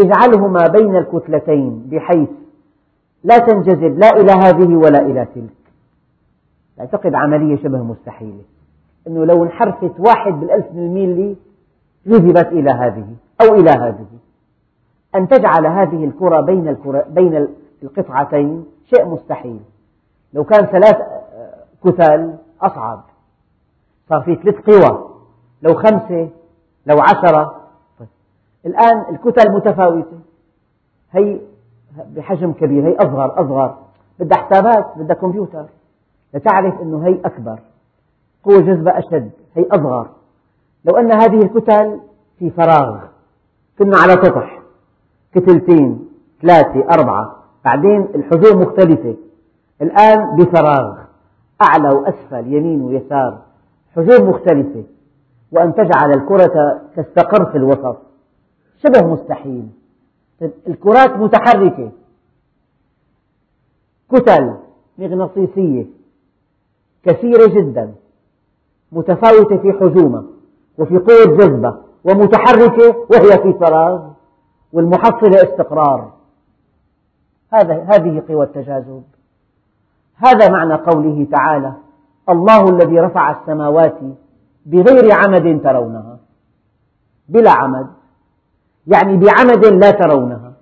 اجعلهما 0.00 0.66
بين 0.66 0.96
الكتلتين 0.96 1.88
بحيث 1.90 2.28
لا 3.24 3.38
تنجذب 3.38 3.98
لا 3.98 4.10
إلى 4.20 4.32
هذه 4.32 4.76
ولا 4.76 5.00
إلى 5.06 5.26
تلك. 5.34 5.60
أعتقد 6.80 7.14
عملية 7.14 7.56
شبه 7.56 7.82
مستحيلة 7.82 8.42
أنه 9.06 9.24
لو 9.24 9.44
انحرفت 9.44 10.00
واحد 10.00 10.32
بالألف 10.32 10.66
من 10.72 10.86
الميلي 10.86 11.36
جذبت 12.06 12.46
إلى 12.46 12.70
هذه 12.70 13.06
أو 13.42 13.54
إلى 13.54 13.70
هذه. 13.70 14.06
أن 15.14 15.28
تجعل 15.28 15.66
هذه 15.66 16.04
الكرة 16.04 16.40
بين, 16.40 16.68
الكرة 16.68 17.04
بين 17.08 17.48
القطعتين 17.82 18.66
شيء 18.84 19.04
مستحيل. 19.04 19.60
لو 20.32 20.44
كان 20.44 20.66
ثلاث 20.66 20.96
كتل 21.84 22.34
أصعب. 22.62 23.00
صار 24.08 24.20
في 24.22 24.34
ثلاث 24.34 24.54
قوى. 24.54 25.10
لو 25.62 25.74
خمسة 25.74 26.28
لو 26.86 26.96
عشرة. 27.00 27.60
الآن 28.66 29.04
الكتل 29.10 29.52
متفاوتة. 29.52 30.18
هي 31.10 31.40
بحجم 32.16 32.52
كبير 32.52 32.88
هي 32.88 32.96
أصغر 32.96 33.40
أصغر. 33.40 33.76
بدها 34.18 34.38
حسابات 34.38 34.86
بدها 34.96 35.16
كمبيوتر. 35.16 35.66
لتعرف 36.34 36.80
أنه 36.80 37.06
هي 37.06 37.20
أكبر. 37.24 37.58
قوة 38.44 38.60
جذبة 38.60 38.98
أشد 38.98 39.30
هي 39.56 39.66
أصغر. 39.70 40.08
لو 40.84 40.96
أن 40.96 41.12
هذه 41.12 41.42
الكتل 41.42 42.00
في 42.38 42.50
فراغ 42.50 42.98
كنا 43.78 43.98
على 43.98 44.12
سطح. 44.12 44.59
كتلتين 45.34 46.08
ثلاثة 46.42 46.84
أربعة. 46.98 47.36
بعدين 47.64 48.08
الحجوم 48.14 48.62
مختلفة. 48.62 49.16
الآن 49.82 50.36
بفراغ. 50.36 50.98
أعلى 51.62 51.90
وأسفل 51.94 52.52
يمين 52.52 52.82
ويسار. 52.82 53.38
حجوم 53.96 54.28
مختلفة. 54.28 54.84
وأن 55.52 55.74
تجعل 55.74 56.10
الكرة 56.14 56.80
تستقر 56.96 57.50
في 57.50 57.58
الوسط. 57.58 57.96
شبه 58.82 59.06
مستحيل. 59.06 59.68
الكرات 60.68 61.10
متحركة. 61.10 61.90
كتل 64.12 64.54
مغناطيسية. 64.98 65.86
كثيرة 67.02 67.46
جدا. 67.46 67.94
متفاوتة 68.92 69.56
في 69.56 69.72
حجومها. 69.72 70.24
وفي 70.78 70.98
قوة 70.98 71.36
جذبة 71.36 71.76
ومتحركة 72.04 72.96
وهي 73.10 73.42
في 73.42 73.52
فراغ. 73.60 74.10
والمحصلة 74.72 75.36
استقرار. 75.42 76.12
هذا 77.52 77.82
هذه 77.82 78.22
قوى 78.28 78.44
التجاذب. 78.44 79.02
هذا 80.16 80.50
معنى 80.50 80.74
قوله 80.74 81.26
تعالى 81.32 81.74
الله 82.28 82.68
الذي 82.68 83.00
رفع 83.00 83.40
السماوات 83.40 83.98
بغير 84.66 85.12
عمد 85.12 85.62
ترونها. 85.62 86.18
بلا 87.28 87.50
عمد. 87.50 87.86
يعني 88.86 89.16
بعمد 89.16 89.64
لا 89.64 89.90
ترونها. 89.90 90.52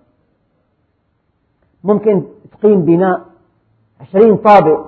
ممكن 1.84 2.24
تقيم 2.52 2.82
بناء 2.82 3.20
عشرين 4.00 4.36
طابق 4.36 4.86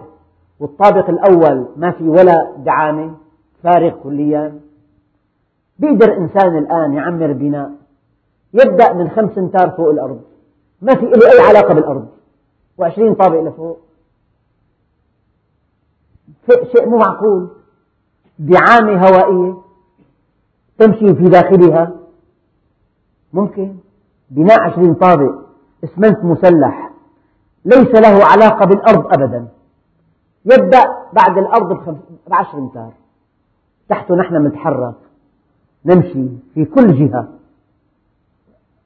والطابق 0.60 1.10
الأول 1.10 1.68
ما 1.76 1.90
في 1.90 2.08
ولا 2.08 2.52
دعامة 2.56 3.14
فارغ 3.62 3.90
كليا. 4.02 4.60
بيقدر 5.78 6.16
إنسان 6.16 6.58
الآن 6.58 6.94
يعمر 6.94 7.32
بناء 7.32 7.79
يبدأ 8.54 8.92
من 8.92 9.10
خمس 9.10 9.38
أمتار 9.38 9.70
فوق 9.70 9.90
الأرض. 9.90 10.20
ما 10.82 10.94
في 10.94 11.06
له 11.06 11.32
أي 11.32 11.48
علاقة 11.48 11.74
بالأرض. 11.74 12.08
وعشرين 12.78 13.14
طابق 13.14 13.40
لفوق. 13.40 13.78
شيء 16.48 16.88
مو 16.88 16.96
معقول. 16.96 17.48
دعامة 18.38 19.06
هوائية 19.06 19.54
تمشي 20.78 21.14
في 21.14 21.28
داخلها. 21.28 21.96
ممكن. 23.32 23.76
بناء 24.30 24.60
عشرين 24.60 24.94
طابق. 24.94 25.34
اسمنت 25.84 26.24
مسلح. 26.24 26.90
ليس 27.64 27.94
له 27.94 28.24
علاقة 28.24 28.66
بالأرض 28.66 29.06
أبدا. 29.06 29.48
يبدأ 30.44 30.84
بعد 31.12 31.38
الأرض 31.38 31.98
بعشر 32.28 32.58
أمتار 32.58 32.92
تحته 33.88 34.14
نحن 34.14 34.46
نتحرك. 34.46 34.94
نمشي 35.84 36.28
في 36.54 36.64
كل 36.64 36.94
جهة. 36.94 37.28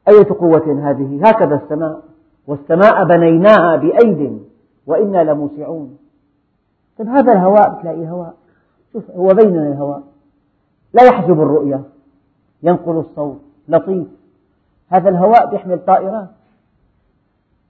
أية 0.08 0.28
قوة 0.40 0.90
هذه؟ 0.90 1.20
هكذا 1.28 1.54
السماء. 1.54 2.00
والسماء 2.46 3.04
بنيناها 3.04 3.76
بأيد 3.76 4.42
وإنا 4.86 5.24
لموسعون. 5.24 5.98
طيب 6.98 7.08
هذا 7.08 7.32
الهواء 7.32 7.80
تلاقي 7.82 8.08
هواء. 8.08 8.34
شوف 8.92 9.10
هو 9.10 9.28
بيننا 9.28 9.68
الهواء؟ 9.68 10.02
لا 10.92 11.04
يحجب 11.04 11.40
الرؤية. 11.40 11.82
ينقل 12.62 12.98
الصوت. 12.98 13.40
لطيف. 13.68 14.06
هذا 14.88 15.08
الهواء 15.08 15.54
يحمل 15.54 15.78
طائرات. 15.86 16.28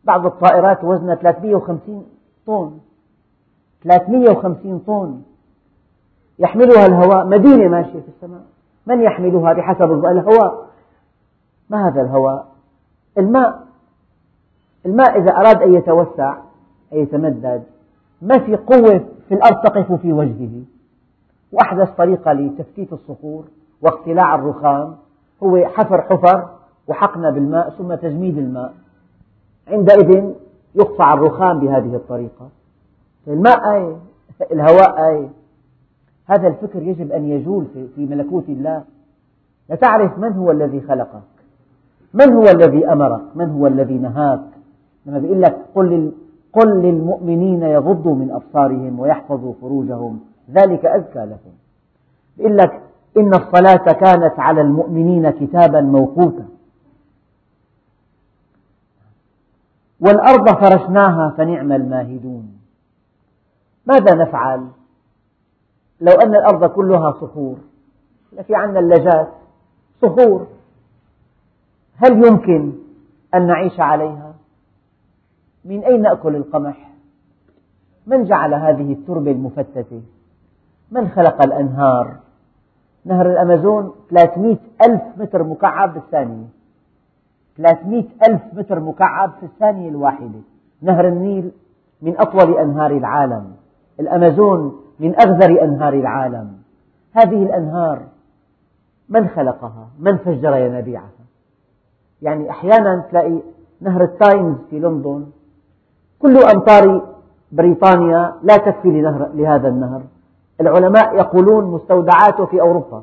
بعض 0.05 0.27
الطائرات 0.27 0.85
وزنها 0.85 1.14
350 1.14 2.07
طن. 2.47 2.79
350 3.83 4.79
طن. 4.79 5.23
يحملها 6.38 6.87
الهواء. 6.87 7.27
مدينة 7.27 7.68
ماشية 7.68 8.01
في 8.01 8.09
السماء. 8.16 8.42
من 8.87 9.01
يحملها؟ 9.01 9.53
بحسب 9.53 9.92
الهواء. 9.92 10.66
ما 11.70 11.88
هذا 11.88 12.00
الهواء؟ 12.00 12.46
الماء. 13.18 13.64
الماء 14.87 15.20
إذا 15.20 15.31
أراد 15.31 15.62
أن 15.62 15.74
يتوسع 15.74 16.37
أن 16.92 16.98
يتمدد 16.98 17.62
ما 18.22 18.38
في 18.38 18.57
قوة 18.57 19.05
في 19.29 19.35
الأرض 19.35 19.62
تقف 19.62 19.92
في 19.92 20.12
وجهه. 20.12 20.62
وأحدث 21.53 21.90
طريقة 21.90 22.33
لتفتيت 22.33 22.92
الصخور 22.92 23.44
واقتلاع 23.83 24.35
الرخام. 24.35 24.96
هو 25.42 25.66
حفر 25.66 26.03
حفر 26.03 26.48
وحقن 26.88 27.31
بالماء 27.31 27.70
ثم 27.70 27.94
تجميد 27.94 28.38
الماء. 28.38 28.74
عندئذ 29.68 30.31
يقطع 30.74 31.14
الرخام 31.14 31.61
بهذه 31.61 31.94
الطريقة. 31.96 32.48
الماء 33.29 33.74
آية 33.74 33.96
الهواء 34.53 35.09
آية 35.09 35.29
هذا 36.27 36.48
الفكر 36.48 36.83
يجب 36.83 37.12
أن 37.12 37.24
يجول 37.29 37.66
في 37.96 38.07
ملكوت 38.07 38.48
الله. 38.48 38.85
لتعرف 39.70 40.18
من 40.18 40.33
هو 40.33 40.50
الذي 40.50 40.81
خلقك 40.81 41.34
من 42.14 42.33
هو 42.33 42.42
الذي 42.42 42.92
أمرك؟ 42.92 43.22
من 43.35 43.50
هو 43.50 43.66
الذي 43.66 43.98
نهاك؟ 43.98 44.40
لما 45.07 45.18
بيقول 45.18 45.42
لك 45.42 45.66
قل 45.74 46.12
قل 46.53 46.68
للمؤمنين 46.68 47.62
يغضوا 47.62 48.14
من 48.14 48.31
أبصارهم 48.31 49.00
ويحفظوا 49.00 49.55
فروجهم. 49.61 50.20
ذلك 50.50 50.87
أزكى 50.87 51.19
لهم. 51.19 51.54
يقول 52.38 52.56
لك 52.56 52.83
إن 53.17 53.35
الصلاة 53.35 53.92
كانت 53.92 54.38
على 54.38 54.60
المؤمنين 54.60 55.31
كتابا 55.31 55.81
موقوتا. 55.81 56.44
والأرض 60.00 60.48
فرشناها 60.48 61.35
فنعم 61.37 61.73
الماهدون. 61.73 62.58
ماذا 63.87 64.15
نفعل؟ 64.15 64.67
لو 66.00 66.12
أن 66.12 66.35
الأرض 66.35 66.65
كلها 66.65 67.12
صخور. 67.12 67.56
في 68.46 68.54
عندنا 68.54 68.81
اللجات 68.81 69.29
صخور. 70.02 70.46
هل 71.97 72.27
يمكن 72.27 72.73
أن 73.35 73.47
نعيش 73.47 73.81
عليها؟ 73.81 74.35
من 75.65 75.85
أين 75.85 76.03
نأكل 76.03 76.37
القمح؟ 76.37 76.90
من 78.07 78.25
جعل 78.25 78.55
هذه 78.55 78.92
التربة 78.92 79.31
المفتتة؟ 79.31 80.03
من 80.90 81.09
خلق 81.09 81.42
الأنهار؟ 81.42 82.17
نهر 83.05 83.31
الأمازون 83.31 83.95
300 84.11 84.57
ألف 84.87 85.03
متر 85.17 85.42
مكعب 85.42 85.95
بالثانية 85.95 86.47
300 87.57 88.05
ألف 88.29 88.42
متر 88.53 88.81
مكعب 88.81 89.33
في 89.40 89.47
الثانية 89.47 89.88
الواحدة. 89.88 90.40
نهر 90.83 91.09
النيل 91.09 91.51
من 92.03 92.21
أطول 92.21 92.59
أنهار 92.59 92.90
العالم. 92.90 93.53
الأمازون 94.01 94.81
من 95.01 95.21
أغزر 95.21 95.63
أنهار 95.65 95.95
العالم. 95.95 96.53
هذه 97.13 97.42
الأنهار 97.42 98.03
من 99.09 99.29
خلقها؟ 99.29 99.88
من 99.99 100.17
فجر 100.17 100.57
ينابيعها؟ 100.57 101.23
يعني 102.25 102.50
أحيانا 102.50 103.04
تلاقي 103.10 103.38
نهر 103.81 104.04
التايمز 104.04 104.56
في 104.70 104.79
لندن. 104.79 105.27
كل 106.18 106.38
أمطار 106.54 107.02
بريطانيا 107.52 108.35
لا 108.42 108.56
تكفي 108.56 108.88
لنهر 108.88 109.31
لهذا 109.35 109.68
النهر. 109.68 110.02
العلماء 110.60 111.16
يقولون 111.16 111.64
مستودعاته 111.64 112.46
في 112.46 112.60
أوروبا. 112.60 113.02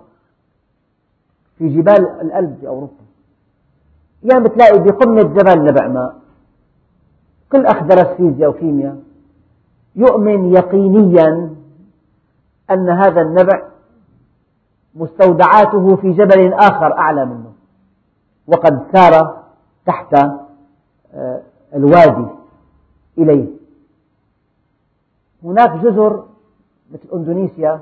في 1.57 1.69
جبال 1.69 2.09
الألب 2.21 2.57
في 2.59 2.67
أوروبا. 2.67 3.03
أيام 4.23 4.43
بتلاقي 4.43 4.79
بقمة 4.79 5.21
جبل 5.21 5.65
نبع 5.65 5.87
ماء. 5.87 6.15
كل 7.51 7.65
أخ 7.65 7.83
درس 7.83 8.07
فيزياء 8.07 8.49
وكيمياء 8.49 8.97
يؤمن 9.95 10.53
يقينيا 10.53 11.49
أن 12.71 12.89
هذا 12.89 13.21
النبع 13.21 13.61
مستودعاته 14.95 15.95
في 15.95 16.11
جبل 16.11 16.53
آخر 16.53 16.97
أعلى 16.97 17.25
منه. 17.25 17.50
وقد 18.47 18.87
سار 18.93 19.37
تحت 19.85 20.13
آه، 21.13 21.41
الوادي 21.75 22.25
إليه. 23.17 23.47
هناك 25.43 25.71
جزر 25.71 26.23
مثل 26.93 27.03
إندونيسيا 27.13 27.79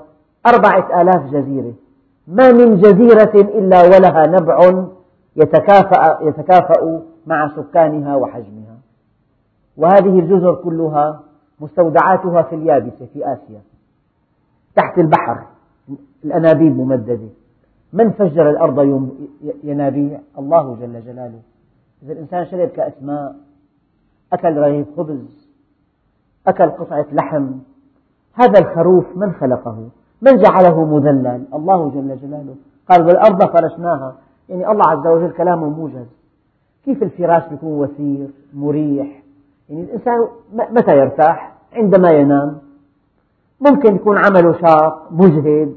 أربعة 0.47 1.01
آلاف 1.01 1.23
جزيرة. 1.33 1.73
ما 2.27 2.51
من 2.51 2.75
جزيرة 2.77 3.31
إلا 3.35 3.81
ولها 3.83 4.27
نبع 4.27 4.85
يتكافأ, 5.35 6.19
يتكافأ 6.21 7.01
مع 7.27 7.51
سكانها 7.55 8.15
وحجمها. 8.15 8.77
وهذه 9.77 10.19
الجزر 10.19 10.55
كلها 10.55 11.19
مستودعاتها 11.59 12.41
في 12.41 12.55
اليابسة 12.55 13.07
في 13.13 13.33
آسيا 13.33 13.61
تحت 14.75 14.97
البحر 14.97 15.43
الأنابيب 16.23 16.77
ممددة. 16.77 17.29
من 17.93 18.11
فجر 18.11 18.49
الأرض 18.49 19.09
ينابيع 19.63 20.19
الله 20.39 20.77
جل 20.81 21.01
جلاله؟ 21.05 21.39
إذا 22.03 22.13
الإنسان 22.13 22.45
شرب 22.45 22.67
كأس 22.67 22.93
ماء 23.01 23.35
أكل 24.33 24.57
رغيف 24.57 24.87
خبز 24.97 25.47
أكل 26.47 26.69
قطعة 26.69 27.05
لحم 27.11 27.51
هذا 28.33 28.59
الخروف 28.59 29.05
من 29.15 29.31
خلقه؟ 29.33 29.89
من 30.21 30.37
جعله 30.37 30.85
مذلل 30.85 31.43
الله 31.53 31.89
جل 31.89 32.17
جلاله. 32.17 32.55
قال 32.89 33.01
والأرض 33.07 33.43
فرشناها. 33.43 34.15
يعني 34.49 34.71
الله 34.71 34.87
عز 34.87 35.07
وجل 35.07 35.31
كلامه 35.31 35.69
موجز. 35.69 36.05
كيف 36.85 37.03
الفراش 37.03 37.51
يكون 37.51 37.71
وثير 37.71 38.27
مريح؟ 38.53 39.23
يعني 39.69 39.81
الإنسان 39.83 40.27
متى 40.53 40.97
يرتاح؟ 40.97 41.53
عندما 41.73 42.11
ينام. 42.11 42.57
ممكن 43.61 43.95
يكون 43.95 44.17
عمله 44.17 44.53
شاق 44.61 45.07
مجهد. 45.11 45.75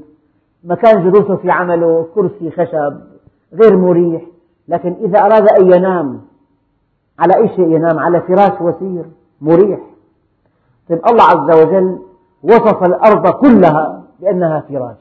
مكان 0.63 1.11
جلوسه 1.11 1.35
في 1.35 1.51
عمله 1.51 2.07
كرسي 2.15 2.51
خشب 2.51 2.99
غير 3.53 3.77
مريح 3.77 4.21
لكن 4.67 4.95
إذا 5.01 5.19
أراد 5.19 5.47
أن 5.49 5.71
ينام 5.71 6.21
على 7.19 7.35
أي 7.37 7.49
شيء 7.55 7.67
ينام 7.71 7.99
على 7.99 8.21
فراش 8.21 8.61
وثير 8.61 9.05
مريح. 9.41 9.79
طيب 10.89 11.01
الله 11.11 11.23
عز 11.23 11.59
وجل 11.67 11.99
وصف 12.43 12.83
الأرض 12.83 13.27
كلها 13.29 14.03
بأنها 14.19 14.59
فراش 14.59 14.97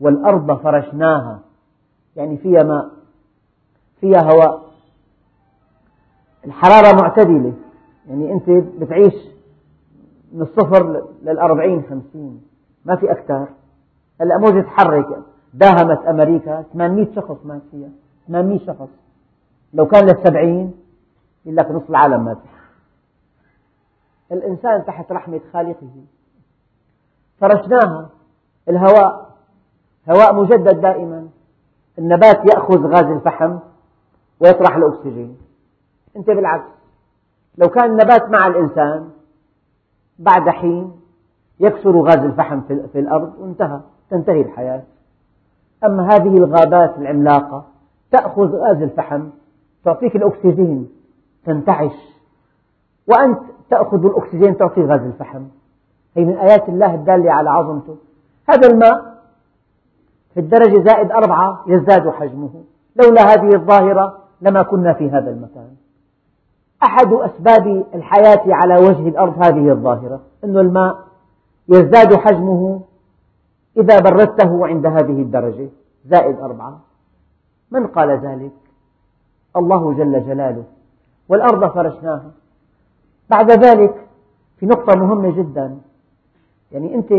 والأرض 0.00 0.58
فرشناها 0.62 1.38
يعني 2.16 2.36
فيها 2.36 2.62
ماء 2.62 2.90
فيها 4.00 4.22
هواء. 4.32 4.62
الحرارة 6.44 7.02
معتدلة 7.02 7.52
يعني 8.08 8.32
أنت 8.32 8.50
بتعيش 8.78 9.14
من 10.32 10.42
الصفر 10.42 11.02
للأربعين 11.22 11.82
خمسين 11.90 12.42
ما 12.84 12.96
في 12.96 13.10
أكثر 13.12 13.48
هلا 14.20 14.38
موجة 14.38 14.60
تحرك 14.60 15.06
داهمت 15.54 16.06
أمريكا. 16.06 16.64
800 16.72 17.14
شخص 17.14 17.36
مات 17.44 17.62
فيها. 17.70 17.88
800 18.28 18.58
شخص. 18.66 18.88
لو 19.74 19.86
كان 19.86 20.04
للسبعين 20.04 20.74
يقول 21.44 21.56
لك 21.56 21.70
نصف 21.70 21.90
العالم 21.90 22.24
مات. 22.24 22.38
الإنسان 24.32 24.84
تحت 24.84 25.12
رحمة 25.12 25.40
خالقه. 25.52 25.90
فرشناها. 27.40 28.08
الهواء. 28.68 29.30
هواء 30.10 30.34
مجدد 30.34 30.80
دائما. 30.80 31.28
النبات 31.98 32.44
يأخذ 32.54 32.86
غاز 32.86 33.04
الفحم 33.04 33.58
ويطرح 34.40 34.76
الأكسجين. 34.76 35.36
أنت 36.16 36.26
بالعكس. 36.26 36.70
لو 37.58 37.68
كان 37.68 37.90
النبات 37.90 38.28
مع 38.28 38.46
الإنسان 38.46 39.10
بعد 40.18 40.48
حين 40.48 40.92
يكسر 41.60 42.00
غاز 42.00 42.24
الفحم 42.24 42.60
في 42.60 42.98
الأرض 42.98 43.34
وانتهى. 43.38 43.80
تنتهي 44.10 44.40
الحياة. 44.40 44.82
أما 45.84 46.06
هذه 46.06 46.36
الغابات 46.36 46.98
العملاقة 46.98 47.64
تأخذ 48.12 48.56
غاز 48.56 48.82
الفحم 48.82 49.28
تعطيك 49.84 50.16
الأكسجين 50.16 50.88
تنتعش. 51.44 51.92
وأنت 53.06 53.40
تأخذ 53.70 54.04
الأكسجين 54.04 54.56
تعطي 54.56 54.84
غاز 54.84 55.00
الفحم. 55.00 55.42
هي 56.16 56.24
من 56.24 56.36
آيات 56.36 56.68
الله 56.68 56.94
الدالة 56.94 57.32
على 57.32 57.50
عظمته. 57.50 57.96
هذا 58.48 58.68
الماء 58.68 59.14
في 60.34 60.40
الدرجة 60.40 60.84
زائد 60.84 61.12
أربعة 61.12 61.64
يزداد 61.66 62.08
حجمه. 62.08 62.50
لولا 62.96 63.22
هذه 63.22 63.54
الظاهرة 63.54 64.18
لما 64.40 64.62
كنا 64.62 64.92
في 64.92 65.10
هذا 65.10 65.30
المكان. 65.30 65.70
أحد 66.82 67.12
أسباب 67.12 67.84
الحياة 67.94 68.42
على 68.46 68.74
وجه 68.76 69.08
الأرض 69.08 69.42
هذه 69.44 69.70
الظاهرة 69.72 70.20
أن 70.44 70.58
الماء 70.58 70.96
يزداد 71.68 72.14
حجمه 72.14 72.80
إذا 73.76 74.00
بردته 74.00 74.66
عند 74.66 74.86
هذه 74.86 75.22
الدرجة 75.22 75.68
زائد 76.06 76.40
أربعة. 76.40 76.80
من 77.70 77.86
قال 77.86 78.10
ذلك؟ 78.10 78.52
الله 79.56 79.92
جل 79.92 80.26
جلاله. 80.26 80.64
والأرض 81.28 81.74
فرشناها. 81.74 82.30
بعد 83.30 83.50
ذلك 83.50 84.06
في 84.58 84.66
نقطة 84.66 84.94
مهمة 84.94 85.36
جدا. 85.36 85.78
يعني 86.72 86.94
أنت 86.94 87.12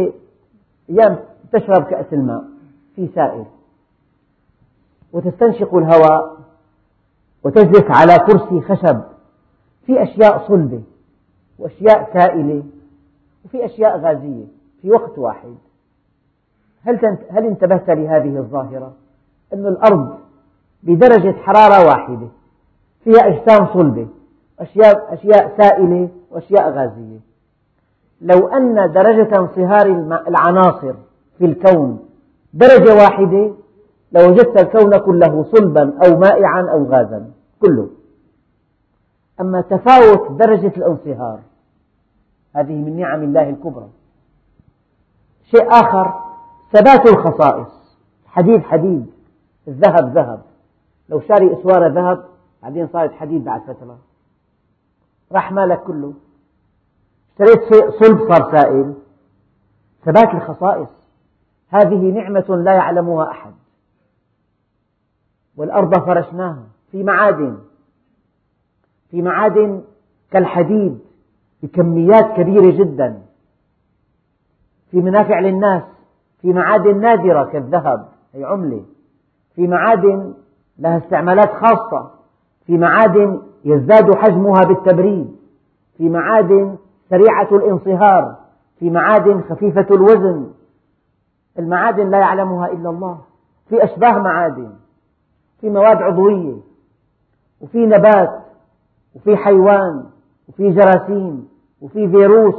أيام 0.90 1.20
تشرب 1.52 1.84
كأس 1.84 2.14
الماء 2.14 2.44
في 2.96 3.08
سائل 3.16 3.46
وتستنشق 5.14 5.76
الهواء 5.76 6.38
وتجلس 7.44 7.86
على 7.90 8.18
كرسي 8.20 8.62
خشب 8.62 9.02
في 9.86 10.04
أشياء 10.04 10.48
صلبة 10.48 10.82
وأشياء 11.60 12.14
سائلة 12.14 12.64
وفي 13.46 13.66
أشياء 13.66 14.00
غازية 14.00 14.46
في 14.82 14.92
وقت 14.92 15.20
واحد. 15.20 15.56
هل 16.86 17.18
هل 17.30 17.46
انتبهت 17.46 17.90
لهذه 17.90 18.38
الظاهرة؟ 18.38 18.94
أن 19.54 19.68
الأرض 19.68 20.18
بدرجة 20.84 21.32
حرارة 21.32 21.88
واحدة 21.88 22.28
فيها 23.04 23.28
أجسام 23.28 23.68
صلبة 23.74 24.08
أشياء 24.60 25.14
أشياء 25.14 25.58
سائلة 25.58 26.10
وأشياء 26.32 26.70
غازية. 26.70 27.20
لو 28.22 28.48
أن 28.48 28.92
درجة 28.92 29.38
انصهار 29.38 29.86
العناصر 30.28 30.94
في 31.38 31.46
الكون 31.46 32.00
درجة 32.54 32.94
واحدة 32.94 33.54
لوجدت 34.12 34.62
الكون 34.62 34.98
كله 34.98 35.44
صلبا 35.44 35.94
أو 36.06 36.20
مائعا 36.20 36.62
أو 36.62 36.86
غازا 36.86 37.32
كله. 37.62 37.90
أما 39.42 39.62
تفاوت 39.62 40.32
درجة 40.32 40.74
الانصهار 40.78 41.40
هذه 42.56 42.74
من 42.74 43.00
نعم 43.00 43.24
الله 43.24 43.50
الكبرى. 43.50 43.88
شيء 45.44 45.70
آخر 45.72 46.21
ثبات 46.74 47.10
الخصائص. 47.10 47.68
حديد 48.26 48.62
حديد. 48.62 49.12
الذهب 49.68 50.18
ذهب. 50.18 50.42
لو 51.10 51.20
شاري 51.20 51.54
إسوارة 51.54 51.88
ذهب 51.88 52.26
بعدين 52.64 52.88
صارت 52.88 53.12
حديد 53.12 53.44
بعد 53.44 53.62
فترة. 53.62 53.98
راح 55.32 55.52
مالك 55.52 55.84
كله. 55.84 56.14
اشتريت 57.32 57.74
صلب 58.04 58.34
صار 58.34 58.52
سائل. 58.52 58.94
ثبات 60.06 60.34
الخصائص. 60.34 60.90
هذه 61.70 62.12
نعمة 62.12 62.56
لا 62.66 62.74
يعلمها 62.74 63.32
أحد. 63.32 63.54
والأرض 65.58 66.06
فرشناها 66.06 66.64
في 66.92 67.04
معادن. 67.04 67.58
في 69.10 69.22
معادن 69.22 69.82
كالحديد 70.32 71.00
بكميات 71.64 72.38
كبيرة 72.38 72.72
جدا. 72.72 73.22
في 74.92 74.98
منافع 74.98 75.40
للناس. 75.40 75.84
في 76.42 76.54
معادن 76.54 77.00
نادرة 77.00 77.44
كالذهب 77.44 78.08
هي 78.34 78.44
عملة. 78.44 78.84
في 79.56 79.68
معادن 79.68 80.34
لها 80.80 80.98
استعمالات 80.98 81.54
خاصة. 81.54 82.12
في 82.66 82.78
معادن 82.78 83.42
يزداد 83.66 84.16
حجمها 84.16 84.62
بالتبريد. 84.62 85.36
في 85.98 86.10
معادن 86.10 86.76
سريعة 87.10 87.48
الانصهار. 87.52 88.36
في 88.80 88.90
معادن 88.90 89.42
خفيفة 89.42 89.88
الوزن. 89.92 90.52
المعادن 91.60 92.10
لا 92.10 92.20
يعلمها 92.20 92.68
إلا 92.68 92.90
الله. 92.90 93.18
في 93.70 93.84
أشباه 93.84 94.20
معادن. 94.20 94.72
في 95.62 95.70
مواد 95.70 96.02
عضوية. 96.02 96.56
وفي 97.62 97.86
نبات. 97.86 98.42
وفي 99.16 99.38
حيوان. 99.38 100.04
وفي 100.50 100.70
جراثيم. 100.70 101.50
وفي 101.82 102.08
فيروس. 102.10 102.56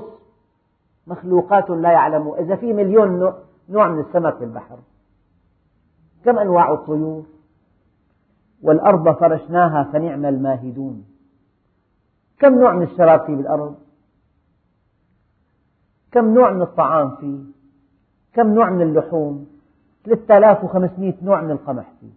مخلوقات 1.06 1.70
لا 1.70 1.92
يعلمون. 1.92 2.38
إذا 2.38 2.56
في 2.56 2.72
مليون 2.72 3.32
نوع 3.72 3.88
من 3.88 4.00
السمك 4.00 4.36
في 4.38 4.44
البحر. 4.44 4.78
كم 6.24 6.38
أنواع 6.38 6.72
الطيور؟ 6.72 7.24
والأرض 8.62 9.16
فرشناها 9.18 9.90
فنعم 9.92 10.26
الماهدون. 10.26 11.04
كم 12.38 12.58
نوع 12.58 12.72
من 12.72 12.82
الشراب 12.82 13.26
في 13.26 13.34
بالأرض 13.34 13.74
كم 16.12 16.34
نوع 16.34 16.50
من 16.50 16.62
الطعام 16.62 17.16
فيه؟ 17.16 17.38
كم 18.34 18.54
نوع 18.54 18.70
من 18.70 18.82
اللحوم؟ 18.82 19.46
3500 20.04 21.14
نوع 21.22 21.40
من 21.40 21.50
القمح 21.50 21.92
فيه. 22.00 22.12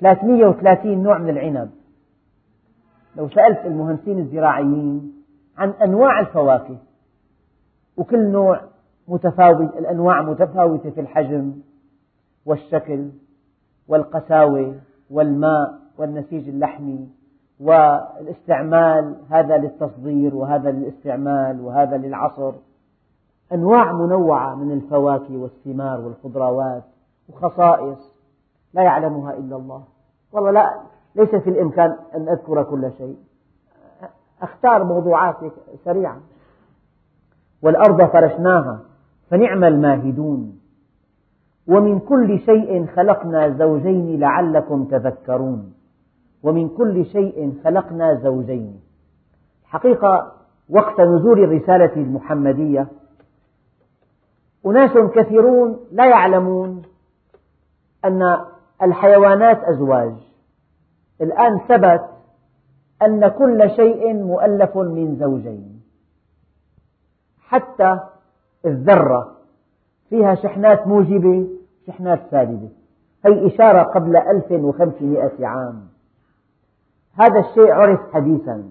330 0.00 1.02
نوع 1.02 1.18
من 1.18 1.30
العنب. 1.30 1.70
لو 3.16 3.28
سألت 3.28 3.66
المهندسين 3.66 4.18
الزراعيين 4.18 5.22
عن 5.56 5.70
أنواع 5.70 6.20
الفواكه 6.20 6.76
وكل 7.96 8.28
نوع 8.28 8.60
متفاوت 9.08 9.76
الأنواع 9.76 10.22
متفاوتة 10.22 10.90
في 10.90 11.00
الحجم 11.00 11.52
والشكل 12.46 13.10
والقساوة 13.88 14.74
والماء 15.10 15.74
والنسيج 15.98 16.48
اللحمي 16.48 17.08
والاستعمال 17.60 19.16
هذا 19.30 19.56
للتصدير 19.56 20.34
وهذا 20.34 20.70
للاستعمال 20.70 21.60
وهذا 21.60 21.96
للعصر. 21.96 22.52
أنواع 23.52 23.92
منوعة 23.92 24.54
من 24.54 24.72
الفواكه 24.72 25.36
والثمار 25.36 26.00
والخضروات 26.00 26.82
وخصائص 27.28 28.14
لا 28.74 28.82
يعلمها 28.82 29.32
إلا 29.34 29.56
الله. 29.56 29.84
والله 30.32 30.50
لا 30.50 30.80
ليس 31.14 31.34
في 31.34 31.50
الإمكان 31.50 31.96
أن 32.14 32.28
أذكر 32.28 32.62
كل 32.62 32.90
شيء. 32.98 33.16
أختار 34.42 34.84
موضوعات 34.84 35.36
سريعة 35.84 36.20
والأرض 37.62 38.02
فرشناها. 38.02 38.80
فنعم 39.30 39.64
الماهدون. 39.64 40.60
ومن 41.66 41.98
كل 41.98 42.38
شيء 42.38 42.86
خلقنا 42.86 43.50
زوجين 43.50 44.20
لعلكم 44.20 44.84
تذكرون. 44.84 45.74
ومن 46.42 46.68
كل 46.68 47.06
شيء 47.06 47.54
خلقنا 47.64 48.14
زوجين. 48.14 48.80
حقيقة 49.64 50.32
وقت 50.70 51.00
نزول 51.00 51.44
الرسالة 51.44 51.96
المحمدية 51.96 52.88
أناس 54.66 54.92
كثيرون 55.14 55.78
لا 55.92 56.10
يعلمون 56.10 56.82
أن 58.04 58.38
الحيوانات 58.82 59.64
أزواج. 59.64 60.14
الآن 61.20 61.58
ثبت 61.58 62.04
أن 63.02 63.28
كل 63.28 63.70
شيء 63.76 64.14
مؤلف 64.14 64.76
من 64.76 65.16
زوجين. 65.16 65.82
حتى 67.40 68.00
الذرة. 68.66 69.36
فيها 70.10 70.34
شحنات 70.34 70.86
موجبة 70.86 71.48
شحنات 71.86 72.20
سالبة 72.30 72.68
هي 73.26 73.46
إشارة 73.46 73.82
قبل 73.82 74.16
1500 74.16 75.46
عام. 75.46 75.80
هذا 77.14 77.40
الشيء 77.40 77.70
عرف 77.70 78.00
حديثا. 78.12 78.64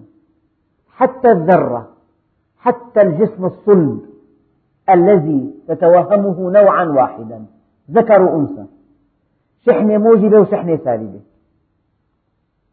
حتى 0.88 1.32
الذرة 1.32 1.88
حتى 2.58 3.02
الجسم 3.02 3.44
الصلب 3.44 4.00
الذي 4.90 5.54
تتوهمه 5.68 6.50
نوعا 6.50 6.84
واحدا. 6.84 7.44
ذكر 7.90 8.22
وأنثى 8.22 8.64
شحنة 9.66 9.98
موجبة 9.98 10.40
وشحنة 10.40 10.76
سالبة 10.84 11.20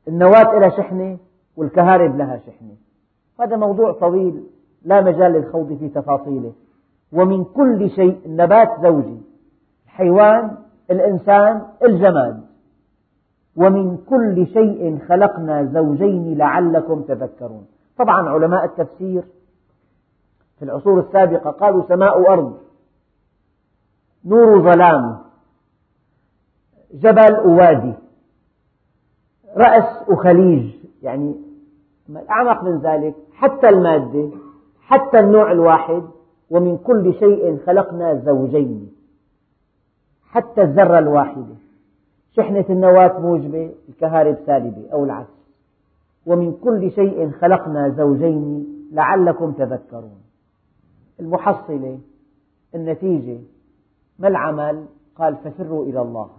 النواة 0.07 0.59
لها 0.59 0.69
شحنة 0.69 1.17
والكهارب 1.57 2.17
لها 2.17 2.37
شحنة. 2.37 2.75
هذا 3.39 3.55
موضوع 3.55 3.91
طويل 3.91 4.43
لا 4.83 5.01
مجال 5.01 5.31
للخوض 5.31 5.77
في 5.79 5.89
تفاصيله. 5.89 6.53
ومن 7.13 7.43
كل 7.43 7.89
شيء 7.89 8.21
النبات 8.25 8.69
زوجي 8.81 9.21
الحيوان 9.85 10.57
الإنسان 10.91 11.61
الجماد. 11.83 12.43
ومن 13.55 13.97
كل 13.97 14.47
شيء 14.47 14.99
خلقنا 15.07 15.63
زوجين 15.65 16.37
لعلكم 16.37 17.01
تذكرون. 17.01 17.65
طبعا 17.97 18.29
علماء 18.29 18.65
التفسير 18.65 19.23
في 20.59 20.65
العصور 20.65 20.99
السابقة 20.99 21.51
قالوا 21.51 21.83
سماء 21.87 22.21
وأرض 22.21 22.57
نور 24.25 24.61
ظلام 24.73 25.17
جبل 26.93 27.39
ووادي 27.45 27.93
رأس 29.57 30.09
وخليج 30.09 30.73
يعني 31.03 31.35
الأعمق 32.09 32.63
من 32.63 32.79
ذلك 32.79 33.15
حتى 33.33 33.69
المادة 33.69 34.29
حتى 34.81 35.19
النوع 35.19 35.51
الواحد. 35.51 36.03
ومن 36.51 36.77
كل 36.77 37.13
شيء 37.13 37.57
خلقنا 37.65 38.15
زوجين 38.15 38.91
حتى 40.23 40.61
الذرة 40.61 40.99
الواحدة. 40.99 41.55
شحنة 42.35 42.65
النواة 42.69 43.19
موجبة 43.19 43.71
الكهارب 43.89 44.37
سالبة 44.45 44.89
أو 44.93 45.03
العكس. 45.03 45.41
ومن 46.25 46.53
كل 46.63 46.91
شيء 46.91 47.31
خلقنا 47.31 47.89
زوجين 47.89 48.67
لعلكم 48.91 49.51
تذكرون. 49.51 50.21
المحصلة 51.19 51.99
النتيجة 52.75 53.39
ما 54.19 54.27
العمل؟ 54.27 54.85
قال 55.15 55.35
ففروا 55.35 55.85
إلى 55.85 56.01
الله. 56.01 56.29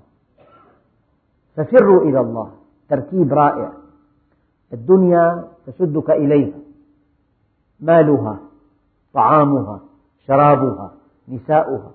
ففروا 1.57 2.03
إلى 2.03 2.21
الله. 2.21 2.51
تركيب 2.89 3.33
رائع. 3.33 3.73
الدنيا 4.73 5.49
تشدك 5.67 6.11
إليها. 6.11 6.59
مالها 7.81 8.39
طعامها 9.15 9.81
شرابها 10.27 10.93
نساؤها. 11.29 11.91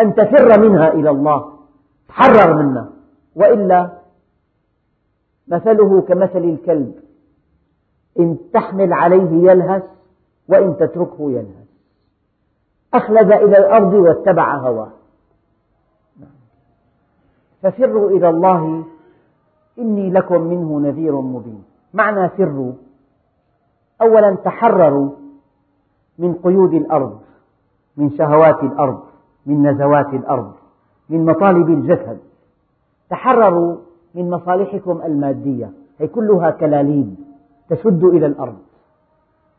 أن 0.00 0.14
تفر 0.14 0.60
منها 0.60 0.92
إلى 0.92 1.10
الله 1.10 1.52
تحرر 2.08 2.62
منها 2.62 2.88
وإلا 3.36 3.90
مثله 5.48 6.00
كمثل 6.00 6.38
الكلب 6.38 6.94
إن 8.18 8.38
تحمل 8.52 8.92
عليه 8.92 9.50
يلهث 9.50 9.82
وإن 10.48 10.76
تتركه 10.76 11.30
يلهث 11.30 11.64
أخلد 12.94 13.32
إلى 13.32 13.58
الأرض 13.58 13.94
واتبع 13.94 14.56
هواه. 14.56 14.90
ففروا 17.62 18.10
إلى 18.10 18.28
الله 18.28 18.84
إني 19.78 20.10
لكم 20.10 20.40
منه 20.40 20.80
نذير 20.80 21.20
مبين. 21.20 21.64
معنى 21.94 22.28
فروا 22.28 22.72
أولا 24.02 24.34
تحرروا 24.34 25.10
من 26.18 26.34
قيود 26.34 26.74
الأرض. 26.74 27.20
من 27.96 28.10
شهوات 28.10 28.62
الأرض 28.62 29.00
من 29.46 29.66
نزوات 29.66 30.14
الأرض 30.14 30.52
من 31.08 31.24
مطالب 31.24 31.68
الجسد. 31.68 32.18
تحرروا 33.10 33.76
من 34.14 34.30
مصالحكم 34.30 35.02
المادية 35.02 35.72
هي 35.98 36.06
كلها 36.08 36.50
كلاليب 36.50 37.14
تشد 37.68 38.04
إلى 38.04 38.26
الأرض. 38.26 38.56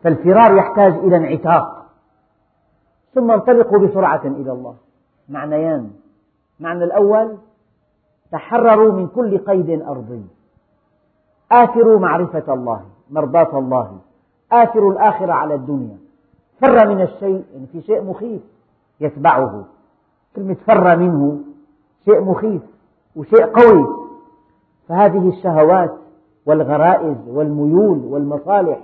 فالفرار 0.03 0.57
يحتاج 0.57 0.93
إلى 0.93 1.17
انعتاق. 1.17 1.85
ثم 3.13 3.31
انطلقوا 3.31 3.79
بسرعة 3.79 4.21
إلى 4.25 4.51
الله. 4.51 4.75
معنيان. 5.29 5.91
معنى 6.59 6.83
الأول 6.83 7.37
تحرروا 8.31 8.91
من 8.91 9.07
كل 9.07 9.37
قيد 9.37 9.81
أرضي. 9.81 10.25
آثروا 11.51 11.99
معرفة 11.99 12.53
الله 12.53 12.81
مرضاة 13.09 13.59
الله. 13.59 13.97
آثروا 14.51 14.91
الآخرة 14.91 15.33
على 15.33 15.55
الدنيا. 15.55 15.97
فر 16.61 16.87
من 16.87 17.01
الشيء 17.01 17.43
يعني 17.53 17.67
في 17.71 17.81
شيء 17.81 18.03
مخيف 18.03 18.41
يتبعه. 19.01 19.65
كلمة 20.35 20.57
فر 20.67 20.97
منه 20.97 21.39
شيء 22.05 22.21
مخيف 22.21 22.61
وشيء 23.15 23.45
قوي. 23.45 23.87
فهذه 24.87 25.29
الشهوات 25.29 25.93
والغرائز 26.45 27.17
والميول 27.27 27.97
والمصالح 28.05 28.79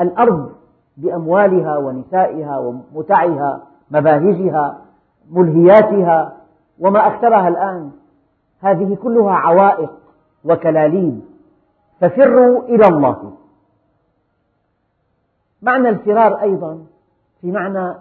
الأرض 0.00 0.52
بأموالها 0.96 1.78
ونسائها 1.78 2.58
ومتعها 2.58 3.62
مباهجها 3.90 4.78
ملهياتها 5.30 6.36
وما 6.80 7.06
أكثرها 7.06 7.48
الآن. 7.48 7.90
هذه 8.60 8.94
كلها 9.02 9.32
عوائق 9.32 9.90
وكلاليب 10.44 11.20
ففروا 12.00 12.62
إلى 12.62 12.86
الله. 12.86 13.32
معنى 15.62 15.88
الفرار 15.88 16.42
أيضا 16.42 16.78
في 17.42 17.52
معنى 17.52 17.94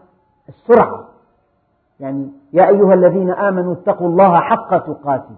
السرعة. 0.49 1.05
يعني 1.99 2.29
يا 2.53 2.69
أيها 2.69 2.93
الذين 2.93 3.29
آمنوا 3.29 3.73
اتقوا 3.73 4.07
الله 4.07 4.39
حق 4.39 4.77
تقاته 4.77 5.35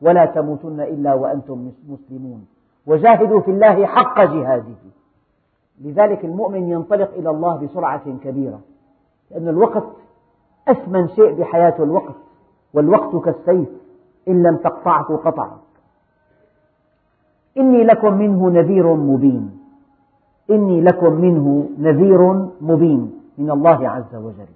ولا 0.00 0.24
تموتن 0.24 0.80
إلا 0.80 1.14
وأنتم 1.14 1.70
مسلمون 1.88 2.46
وجاهدوا 2.86 3.40
في 3.40 3.50
الله 3.50 3.86
حق 3.86 4.20
جهاده. 4.20 4.74
لذلك 5.80 6.24
المؤمن 6.24 6.70
ينطلق 6.70 7.10
إلى 7.14 7.30
الله 7.30 7.56
بسرعة 7.56 8.18
كبيرة 8.24 8.60
لأن 9.30 9.48
الوقت 9.48 9.84
أثمن 10.68 11.08
شيء 11.08 11.32
بحياته 11.32 11.84
الوقت 11.84 12.14
والوقت 12.74 13.24
كالسيف 13.24 13.68
إن 14.28 14.42
لم 14.42 14.56
تقطعه 14.56 15.16
قطعك. 15.16 15.58
إني 17.56 17.84
لكم 17.84 18.12
منه 18.12 18.50
نذير 18.50 18.94
مبين. 18.94 19.58
إني 20.50 20.80
لكم 20.80 21.12
منه 21.12 21.68
نذير 21.78 22.48
مبين. 22.60 23.21
من 23.38 23.50
الله 23.50 23.88
عز 23.88 24.14
وجل. 24.14 24.52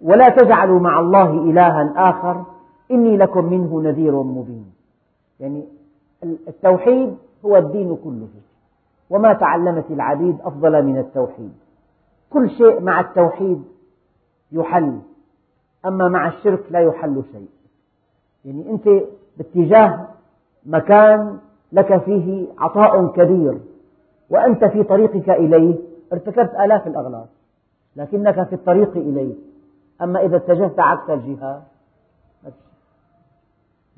ولا 0.00 0.28
تجعلوا 0.28 0.80
مع 0.80 1.00
الله 1.00 1.30
إلها 1.30 1.92
آخر 1.96 2.44
إني 2.90 3.16
لكم 3.16 3.44
منه 3.44 3.82
نذير 3.82 4.22
مبين. 4.22 4.72
يعني 5.40 5.64
التوحيد 6.24 7.16
هو 7.44 7.56
الدين 7.56 7.96
كله 8.04 8.28
وما 9.10 9.32
تعلمت 9.32 9.90
العبيد 9.90 10.40
أفضل 10.40 10.82
من 10.82 10.98
التوحيد. 10.98 11.52
كل 12.30 12.50
شيء 12.50 12.80
مع 12.80 13.00
التوحيد 13.00 13.62
يحل 14.52 14.98
أما 15.86 16.08
مع 16.08 16.28
الشرك 16.28 16.64
لا 16.70 16.80
يحل 16.80 17.22
شيء. 17.32 17.48
يعني 18.44 18.70
أنت 18.70 18.88
باتجاه 19.38 20.06
مكان 20.66 21.38
لك 21.72 21.98
فيه 21.98 22.46
عطاء 22.58 23.06
كبير 23.06 23.58
وأنت 24.30 24.64
في 24.64 24.82
طريقك 24.82 25.30
إليه 25.30 25.78
ارتكبت 26.12 26.54
آلاف 26.54 26.86
الأغلاط. 26.86 27.28
لكنك 27.96 28.42
في 28.48 28.52
الطريق 28.52 28.96
إليه. 28.96 29.34
أما 30.02 30.20
إذا 30.20 30.36
اتجهت 30.36 30.80
عكس 30.80 31.10
الجهة 31.10 31.62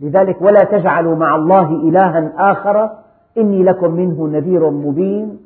لذلك 0.01 0.43
ولا 0.43 0.65
تجعلوا 0.65 1.17
مع 1.17 1.37
الله 1.37 1.71
إلها 1.71 2.33
آخر 2.53 2.91
إني 3.39 3.63
لكم 3.63 3.91
منه 3.91 4.29
نذير 4.29 4.71
مبين. 4.71 5.39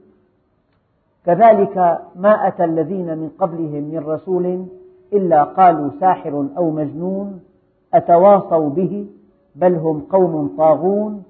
كذلك 1.26 1.98
ما 2.16 2.48
أتى 2.48 2.64
الذين 2.64 3.18
من 3.18 3.28
قبلهم 3.38 3.82
من 3.82 3.98
رسول 3.98 4.66
إلا 5.12 5.44
قالوا 5.44 5.90
ساحر 6.00 6.48
أو 6.56 6.70
مجنون 6.70 7.40
أتواصوا 7.94 8.68
به 8.68 9.06
بل 9.56 9.74
هم 9.74 10.00
قوم 10.00 10.54
طاغون 10.58 11.22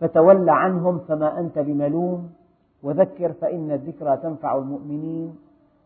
فتول 0.00 0.50
عنهم 0.50 0.98
فما 0.98 1.40
أنت 1.40 1.58
بملوم. 1.58 2.30
وذكر 2.82 3.32
فإن 3.32 3.70
الذكرى 3.70 4.16
تنفع 4.16 4.58
المؤمنين. 4.58 5.34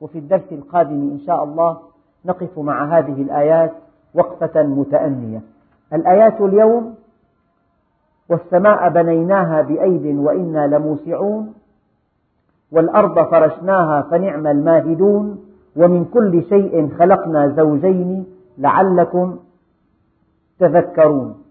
وفي 0.01 0.18
الدرس 0.18 0.53
القادم 0.53 1.11
إن 1.11 1.20
شاء 1.26 1.44
الله 1.44 1.78
نقف 2.24 2.59
مع 2.59 2.99
هذه 2.99 3.22
الآيات 3.22 3.72
وقفة 4.14 4.62
متأنية. 4.62 5.42
الآيات 5.92 6.40
اليوم 6.40 6.94
والسماء 8.28 8.88
بنيناها 8.88 9.62
بأيد 9.62 10.16
وإنا 10.16 10.66
لموسعون 10.66 11.55
والأرض 12.72 13.30
فرشناها 13.30 14.03
فنعم 14.03 14.46
الماهدون 14.46 15.44
ومن 15.76 16.05
كل 16.05 16.42
شيء 16.49 16.88
خلقنا 16.99 17.49
زوجين 17.49 18.26
لعلكم 18.59 19.38
تذكرون. 20.59 21.42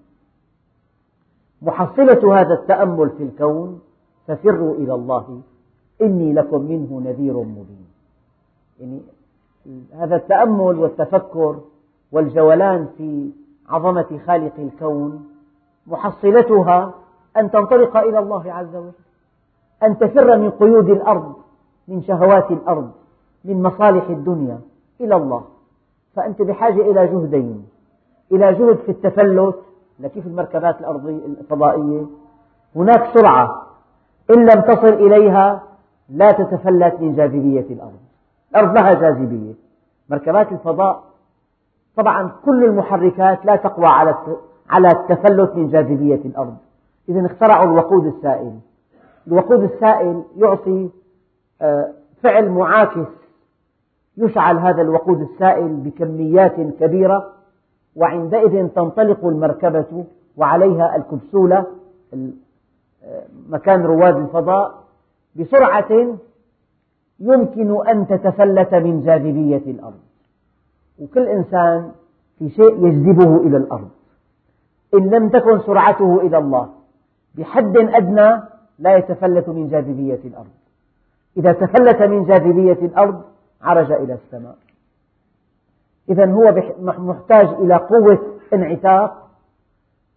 محصلة 1.61 2.39
هذا 2.39 2.53
التأمل 2.53 3.09
في 3.09 3.23
الكون 3.23 3.79
ففروا 4.27 4.75
إلى 4.75 4.93
الله 4.93 5.41
إني 6.01 6.33
لكم 6.33 6.61
منه 6.61 7.01
نذير 7.05 7.37
مبين. 7.37 7.86
يعني 8.79 9.01
هذا 9.93 10.15
التأمل 10.15 10.79
والتفكر 10.79 11.59
والجولان 12.11 12.87
في 12.97 13.31
عظمة 13.69 14.19
خالق 14.27 14.53
الكون 14.57 15.25
محصلتها 15.87 16.93
أن 17.37 17.51
تنطلق 17.51 17.97
إلى 17.97 18.19
الله 18.19 18.53
عز 18.53 18.75
وجل 18.75 18.91
أن 19.83 19.97
تفر 19.97 20.37
من 20.37 20.49
قيود 20.49 20.89
الأرض 20.89 21.35
من 21.87 22.03
شهوات 22.03 22.51
الأرض 22.51 22.91
من 23.45 23.63
مصالح 23.63 24.09
الدنيا 24.09 24.59
إلى 25.01 25.15
الله. 25.15 25.43
فأنت 26.15 26.41
بحاجة 26.41 26.81
إلى 26.91 27.07
جهدين 27.07 27.65
إلى 28.31 28.53
جهد 28.53 28.77
في 28.77 28.91
التفلت 28.91 29.55
لكيف 29.99 30.27
المركبات 30.27 30.79
الأرضية 30.79 31.25
الفضائية. 31.25 32.05
هناك 32.75 33.17
سرعة 33.17 33.67
إن 34.29 34.45
لم 34.45 34.61
تصل 34.61 34.93
إليها 34.93 35.63
لا 36.09 36.31
تتفلت 36.31 37.01
من 37.01 37.15
جاذبية 37.15 37.65
الأرض. 37.73 38.06
الأرض 38.51 38.77
لها 38.77 38.93
جاذبية. 38.93 39.53
مركبات 40.09 40.51
الفضاء 40.51 41.03
طبعا 41.95 42.31
كل 42.45 42.63
المحركات 42.63 43.45
لا 43.45 43.55
تقوى 43.55 43.85
على 44.69 44.87
التفلت 44.87 45.55
من 45.55 45.69
جاذبية 45.69 46.21
الأرض. 46.25 46.57
إذا 47.09 47.25
اخترعوا 47.25 47.65
الوقود 47.65 48.05
السائل. 48.05 48.59
الوقود 49.27 49.63
السائل 49.63 50.23
يعطي 50.37 50.89
آه، 51.61 51.91
فعل 52.23 52.49
معاكس 52.49 53.07
يشعل 54.17 54.57
هذا 54.57 54.81
الوقود 54.81 55.21
السائل 55.21 55.67
بكميات 55.67 56.55
كبيرة 56.79 57.33
وعندئذ 57.95 58.67
تنطلق 58.67 59.25
المركبة 59.25 60.05
وعليها 60.37 60.95
الكبسولة 60.95 61.65
آه، 62.13 63.23
مكان 63.49 63.85
رواد 63.85 64.17
الفضاء 64.17 64.83
بسرعة 65.35 66.17
يمكن 67.19 67.87
أن 67.87 68.07
تتفلت 68.07 68.75
من 68.75 69.03
جاذبية 69.03 69.71
الأرض. 69.71 69.99
وكل 70.99 71.27
إنسان 71.27 71.91
في 72.39 72.49
شيء 72.49 72.85
يجذبه 72.85 73.37
إلى 73.37 73.57
الأرض. 73.57 73.89
إن 74.93 75.09
لم 75.09 75.29
تكن 75.29 75.59
سرعته 75.59 76.21
إلى 76.21 76.37
الله 76.37 76.69
بحد 77.35 77.77
أدنى 77.77 78.41
لا 78.79 78.97
يتفلت 78.97 79.49
من 79.49 79.69
جاذبية 79.69 80.19
الأرض. 80.25 80.53
إذا 81.37 81.51
تفلت 81.51 82.01
من 82.01 82.25
جاذبية 82.25 82.85
الأرض 82.85 83.21
عرج 83.61 83.91
إلى 83.91 84.13
السماء. 84.13 84.55
إذا 86.09 86.31
هو 86.31 86.55
محتاج 86.97 87.47
إلى 87.47 87.75
قوة 87.75 88.19
انعتاق 88.53 89.27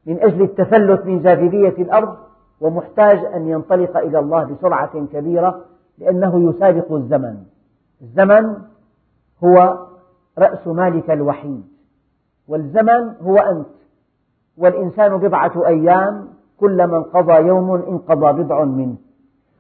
من 0.07 0.21
أجل 0.21 0.43
التفلت 0.43 1.07
من 1.07 1.23
جاذبية 1.23 1.83
الأرض 1.83 2.17
ومحتاج 2.61 3.19
أن 3.19 3.49
ينطلق 3.49 3.97
إلى 3.97 4.19
الله 4.19 4.45
بسرعة 4.45 5.07
كبيرة 5.13 5.65
لأنه 6.01 6.51
يسابق 6.51 6.93
الزمن. 6.93 7.37
الزمن 8.03 8.57
هو 9.45 9.87
رأس 10.39 10.67
مالك 10.67 11.11
الوحيد. 11.11 11.65
والزمن 12.49 13.15
هو 13.23 13.37
أنت. 13.37 13.67
والإنسان 14.57 15.17
بضعة 15.17 15.67
أيام 15.67 16.29
كلما 16.61 16.97
انقضى 16.97 17.33
يوم 17.33 17.73
انقضى 17.73 18.43
بضع 18.43 18.65
منه. 18.65 18.97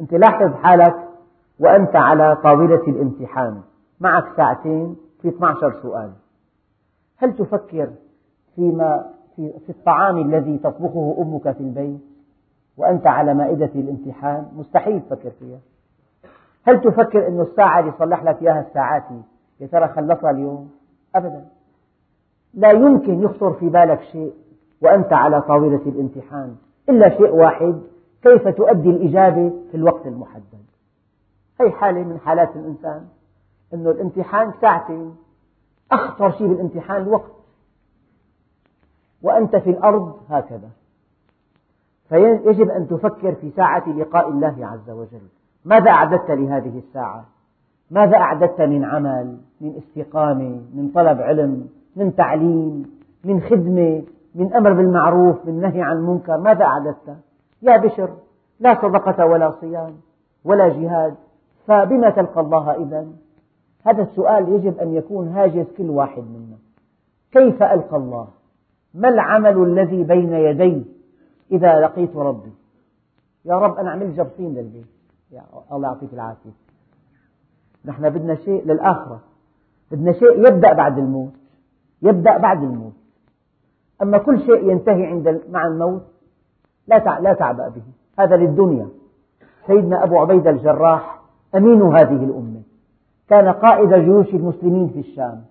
أنت 0.00 0.14
لاحظ 0.14 0.54
حالك 0.54 0.96
وأنت 1.58 1.96
على 1.96 2.36
طاولة 2.36 2.82
الامتحان. 2.88 3.60
معك 4.00 4.24
ساعتين 4.36 4.96
في 5.22 5.28
12 5.28 5.80
سؤال. 5.82 6.12
هل 7.16 7.36
تفكر 7.36 7.90
فيما 8.56 9.06
في, 9.36 9.52
في 9.66 9.70
الطعام 9.70 10.18
الذي 10.18 10.58
تطبخه 10.58 11.16
أمك 11.18 11.52
في 11.52 11.60
البيت؟ 11.60 12.00
وأنت 12.76 13.06
على 13.06 13.34
مائدة 13.34 13.70
الامتحان؟ 13.74 14.46
مستحيل 14.56 15.00
تفكر 15.00 15.30
فيها. 15.30 15.58
هل 16.64 16.80
تفكر 16.80 17.28
أن 17.28 17.40
الساعة 17.40 17.80
اللي 17.80 17.92
صلح 17.98 18.22
لك 18.24 18.42
إياها 18.42 18.60
الساعاتي 18.68 19.22
يا 19.60 19.66
ترى 19.66 19.88
خلصها 19.88 20.30
اليوم؟ 20.30 20.70
أبدا. 21.14 21.46
لا 22.54 22.70
يمكن 22.70 23.22
يخطر 23.22 23.52
في 23.52 23.68
بالك 23.68 24.02
شيء 24.02 24.34
وأنت 24.80 25.12
على 25.12 25.42
طاولة 25.42 25.82
الامتحان 25.86 26.56
إلا 26.88 27.08
شيء 27.08 27.30
واحد 27.30 27.80
كيف 28.22 28.48
تؤدي 28.48 28.90
الإجابة 28.90 29.52
في 29.70 29.76
الوقت 29.76 30.06
المحدد؟ 30.06 30.64
هي 31.60 31.70
حالة 31.70 32.04
من 32.04 32.18
حالات 32.18 32.56
الإنسان؟ 32.56 33.06
أن 33.74 33.86
الامتحان 33.86 34.52
ساعتين 34.60 35.14
أخطر 35.92 36.30
شيء 36.30 36.46
بالامتحان 36.46 37.02
الوقت. 37.02 37.30
وأنت 39.22 39.56
في 39.56 39.70
الأرض 39.70 40.20
هكذا. 40.30 40.68
فيجب 42.08 42.70
أن 42.70 42.88
تفكر 42.88 43.34
في 43.34 43.50
ساعة 43.50 43.88
لقاء 43.88 44.28
الله 44.28 44.66
عز 44.66 44.90
وجل. 44.90 45.28
ماذا 45.64 45.90
أعددت 45.90 46.30
لهذه 46.30 46.78
الساعة؟ 46.78 47.24
ماذا 47.90 48.16
أعددت 48.16 48.60
من 48.60 48.84
عمل 48.84 49.36
من 49.60 49.74
استقامة 49.76 50.60
من 50.74 50.90
طلب 50.94 51.20
علم 51.20 51.68
من 51.96 52.14
تعليم 52.14 52.90
من 53.24 53.40
خدمة 53.40 54.02
من 54.34 54.54
أمر 54.54 54.72
بالمعروف 54.72 55.46
من 55.46 55.60
نهي 55.60 55.82
عن 55.82 55.96
المنكر؟ 55.96 56.38
ماذا 56.38 56.64
أعددت؟ 56.64 57.16
يا 57.62 57.76
بشر 57.76 58.10
لا 58.60 58.74
صدقة 58.82 59.26
ولا 59.26 59.50
صيام 59.60 59.94
ولا 60.44 60.68
جهاد 60.68 61.14
فبما 61.66 62.10
تلقى 62.10 62.40
الله 62.40 62.70
إذا 62.70 63.06
هذا 63.86 64.02
السؤال 64.02 64.48
يجب 64.48 64.78
أن 64.78 64.94
يكون 64.94 65.28
هاجس 65.28 65.66
كل 65.78 65.90
واحد 65.90 66.22
منا. 66.22 66.56
كيف 67.32 67.62
ألقى 67.62 67.96
الله؟ 67.96 68.28
ما 68.94 69.08
العمل 69.08 69.62
الذي 69.62 70.04
بين 70.04 70.32
يدي 70.32 70.84
إذا 71.52 71.80
لقيت 71.80 72.16
ربي؟ 72.16 72.52
يا 73.44 73.54
رب 73.54 73.76
أنا 73.78 73.90
عملت 73.90 74.16
جبصين 74.16 74.54
للبيت. 74.54 74.99
يا 75.32 75.42
الله 75.72 75.88
يعطيك 75.88 76.12
العافية. 76.12 76.50
نحن 77.84 78.10
بدنا 78.10 78.34
شيء 78.34 78.64
للآخرة. 78.66 79.20
بدنا 79.90 80.12
شيء 80.12 80.38
يبدأ 80.38 80.72
بعد 80.72 80.98
الموت. 80.98 81.32
يبدأ 82.02 82.38
بعد 82.38 82.62
الموت. 82.62 82.92
أما 84.02 84.18
كل 84.18 84.40
شيء 84.40 84.70
ينتهي 84.70 85.06
عند 85.06 85.40
مع 85.50 85.66
الموت 85.66 86.02
لا 86.86 87.20
لا 87.20 87.32
تعبأ 87.32 87.68
به. 87.68 87.82
هذا 88.18 88.36
للدنيا. 88.36 88.88
سيدنا 89.66 90.04
أبو 90.04 90.18
عبيدة 90.18 90.50
الجراح 90.50 91.20
أمين 91.54 91.82
هذه 91.82 92.24
الأمة. 92.24 92.62
كان 93.28 93.48
قائد 93.48 93.94
جيوش 93.94 94.34
المسلمين 94.34 94.88
في 94.88 95.00
الشام. 95.00 95.44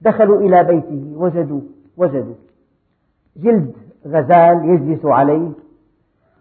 دخلوا 0.00 0.40
إلى 0.40 0.64
بيته 0.64 1.14
وجدوا 1.16 1.60
وجدوا. 1.96 2.34
جلد 3.36 3.72
غزال 4.06 4.64
يجلس 4.64 5.04
عليه 5.04 5.50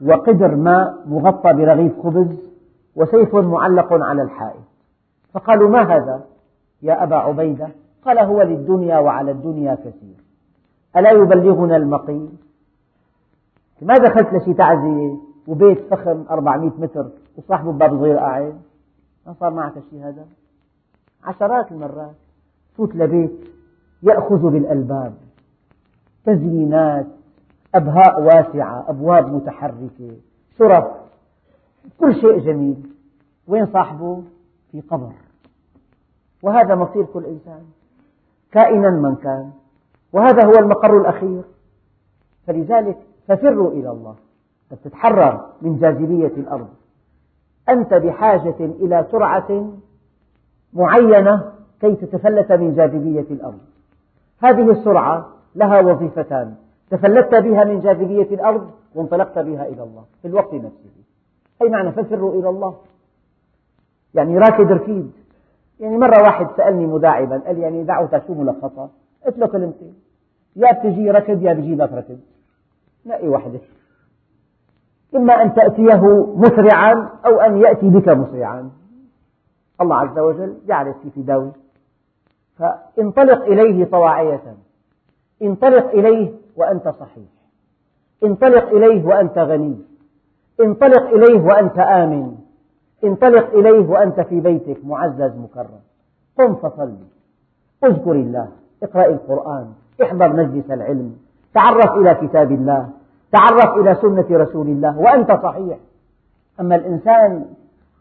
وقدر 0.06 0.56
ماء 0.56 1.04
مغطى 1.08 1.54
برغيف 1.54 2.00
خبز 2.04 2.53
وسيف 2.96 3.36
معلق 3.36 3.94
على 3.94 4.22
الحائط. 4.22 4.64
فقالوا 5.34 5.70
ما 5.70 5.82
هذا؟ 5.82 6.26
يا 6.82 7.04
أبا 7.04 7.16
عبيدة. 7.16 7.70
قال 8.06 8.20
هو 8.20 8.42
للدنيا 8.42 9.00
وعلى 9.00 9.32
الدنيا 9.32 9.76
كثير. 9.76 10.24
ألا 10.98 11.12
يبلغنا 11.12 11.76
المقيل 11.76 12.30
ما 13.82 13.94
دخلت 13.94 14.34
لشي 14.34 14.54
تعزية 14.54 15.18
وبيت 15.48 15.80
فخم 15.94 16.26
400 16.30 16.72
متر 16.78 17.10
وصاحبه 17.38 17.72
بباب 17.72 17.92
صغير 17.92 18.18
قاعد 18.18 18.62
ما 19.28 19.36
صار 19.40 19.52
معك 19.52 19.74
شيء 19.90 20.04
هذا؟ 20.04 20.26
عشرات 21.24 21.72
المرات 21.72 22.16
فوت 22.78 22.96
لبيت 22.96 23.32
يأخذ 24.04 24.50
بالألباب. 24.50 25.14
تزيينات 26.26 27.08
أبهاء 27.76 28.22
واسعة 28.22 28.86
أبواب 28.90 29.34
متحركة 29.34 30.12
شرف 30.60 30.86
كل 32.00 32.16
شيء 32.16 32.40
جميل. 32.40 32.90
وين 33.48 33.66
صاحبه؟ 33.66 34.24
في 34.72 34.82
قبر. 34.82 35.12
وهذا 36.42 36.76
مصير 36.76 37.04
كل 37.04 37.26
إنسان. 37.26 37.62
كائنا 38.52 38.90
من 38.90 39.16
كان. 39.16 39.52
وهذا 40.14 40.46
هو 40.46 40.54
المقر 40.60 41.02
الأخير. 41.02 41.42
فلذلك 42.48 42.98
ففروا 43.28 43.72
إلى 43.72 43.92
الله. 43.92 44.16
تتحرر 44.84 45.50
من 45.62 45.78
جاذبية 45.78 46.28
الأرض. 46.38 46.68
أنت 47.70 47.94
بحاجة 47.94 48.56
إلى 48.60 49.08
سرعة 49.12 49.74
معينة 50.74 51.52
كي 51.82 51.96
تتفلت 51.96 52.52
من 52.52 52.76
جاذبية 52.76 53.26
الأرض. 53.32 53.60
هذه 54.40 54.72
السرعة 54.72 55.30
لها 55.56 55.82
وظيفتان. 55.82 56.56
تفلتت 56.90 57.36
بها 57.36 57.64
من 57.64 57.80
جاذبية 57.80 58.36
الأرض 58.36 58.72
وانطلقت 58.96 59.40
بها 59.40 59.68
إلى 59.68 59.84
الله. 59.84 60.06
في 60.22 60.28
الوقت 60.28 60.54
نفسه. 60.54 60.90
أي 61.62 61.70
معنى؟ 61.70 61.92
ففروا 61.92 62.40
إلى 62.40 62.50
الله. 62.50 62.76
يعني 64.14 64.38
راكد 64.38 64.72
ركيد 64.72 65.12
يعني 65.80 65.98
مرة 65.98 66.22
واحد 66.22 66.48
سألني 66.58 66.86
مداعبا 66.86 67.38
قال 67.38 67.58
يعني 67.58 67.84
دعوتك 67.84 68.24
شو 68.28 68.34
ملخصها؟ 68.34 68.90
قلت 69.26 69.38
له 69.38 69.48
كلمتين. 69.48 69.96
يا 70.56 70.72
بتجي 70.72 71.12
ركض 71.12 71.44
يا 71.44 71.54
بجيبك 71.54 71.92
ركض 71.92 72.20
نقي 73.06 73.28
وحدة 73.28 73.60
إما 75.16 75.34
أن 75.34 75.54
تأتيه 75.54 76.02
مسرعا 76.36 77.10
أو 77.26 77.42
أن 77.42 77.58
يأتي 77.58 77.90
بك 77.90 78.10
مسرعا. 78.10 78.72
الله 79.82 79.96
عز 79.96 80.20
وجل 80.20 80.58
يعرف 80.68 80.96
كيف 81.04 81.18
يداوي 81.18 81.52
فانطلق 82.58 83.44
إليه 83.44 83.86
طواعية. 83.86 84.56
انطلق 85.42 85.90
إليه 85.90 86.34
وأنت 86.56 86.88
صحيح. 86.90 87.30
انطلق 88.24 88.68
إليه 88.68 89.06
وأنت 89.06 89.38
غني. 89.38 89.78
انطلق 90.62 91.04
إليه 91.04 91.42
وأنت 91.42 91.80
آمن. 91.80 92.36
انطلق 93.04 93.54
إليه 93.54 93.90
وأنت 93.90 94.22
في 94.22 94.40
بيتك 94.40 94.86
معزز 94.86 95.32
مكرم. 95.38 95.80
قم 96.40 96.56
فصل. 96.56 96.92
اذكر 97.84 98.12
الله. 98.12 98.48
اقرأ 98.84 99.06
القرآن. 99.06 99.68
احضر 100.04 100.34
مجلس 100.34 100.72
العلم. 100.72 101.16
تعرف 101.54 101.92
إلى 101.92 102.28
كتاب 102.28 102.52
الله. 102.52 102.90
تعرف 103.32 103.78
إلى 103.78 103.96
سنة 103.96 104.38
رسول 104.38 104.68
الله. 104.68 105.00
وأنت 105.00 105.32
صحيح. 105.32 105.78
أما 106.60 106.76
الإنسان 106.76 107.46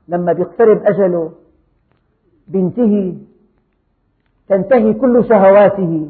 لما 0.09 0.33
يقترب 0.33 0.83
أجله 0.85 1.31
بينتهي 2.49 3.15
تنتهي 4.49 4.95
كل 4.95 5.25
شهواته. 5.25 6.09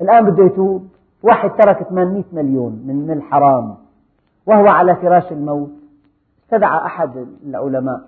الآن 0.00 0.30
بده 0.30 0.44
يتوب. 0.44 0.88
واحد 1.22 1.50
ترك 1.50 1.82
800 1.82 2.24
مليون 2.32 2.82
من 2.86 3.10
الحرام 3.10 3.74
وهو 4.46 4.68
على 4.68 4.96
فراش 4.96 5.32
الموت. 5.32 5.83
استدعى 6.54 6.86
أحد 6.86 7.26
العلماء. 7.46 8.00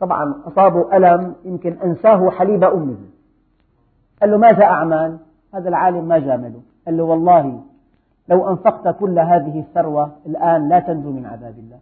طبعا 0.00 0.34
أصابه 0.46 0.96
ألم 0.96 1.34
يمكن 1.44 1.72
أنساه 1.72 2.30
حليب 2.30 2.64
أمه. 2.64 2.96
قال 4.20 4.30
له 4.30 4.36
ماذا 4.36 4.64
أعمل 4.64 5.18
هذا 5.54 5.68
العالم 5.68 6.08
ما 6.08 6.18
جامله. 6.18 6.60
قال 6.86 6.96
له 6.96 7.02
والله 7.02 7.62
لو 8.28 8.50
أنفقت 8.50 8.98
كل 8.98 9.18
هذه 9.18 9.60
الثروة 9.60 10.12
الآن 10.26 10.68
لا 10.68 10.80
تنجو 10.80 11.10
من 11.10 11.26
عذاب 11.26 11.54
الله. 11.58 11.78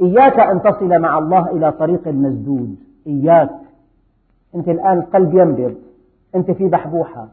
إياك 0.00 0.40
أن 0.40 0.62
تصل 0.62 0.98
مع 0.98 1.18
الله 1.18 1.50
إلى 1.50 1.72
طريق 1.72 2.08
مسدود. 2.08 2.76
إياك. 3.06 3.50
أنت 4.54 4.68
الآن 4.68 4.98
القلب 4.98 5.34
ينبض. 5.34 5.74
أنت 6.34 6.50
في 6.50 6.68
بحبوحة. 6.68 7.28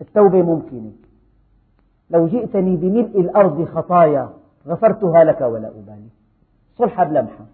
التوبة 0.00 0.42
ممكنة. 0.42 0.92
لو 2.10 2.26
جئتني 2.26 2.76
بملء 2.76 3.20
الأرض 3.20 3.64
خطايا 3.64 4.28
غفرتها 4.68 5.24
لك 5.24 5.40
ولا 5.40 5.68
أبالي. 5.68 6.08
صلح 6.78 7.02
بلمحة 7.02 7.44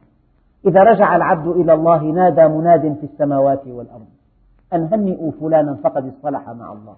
إذا 0.67 0.83
رجع 0.83 1.17
العبد 1.17 1.47
إلى 1.47 1.73
الله 1.73 2.03
نادى 2.03 2.49
مناد 2.49 2.97
في 3.01 3.07
السماوات 3.07 3.67
والأرض. 3.67 4.07
أن 4.73 4.89
هنئوا 4.93 5.33
فلانا 5.41 5.75
فقد 5.75 6.07
اصطلح 6.07 6.51
مع 6.51 6.73
الله. 6.73 6.97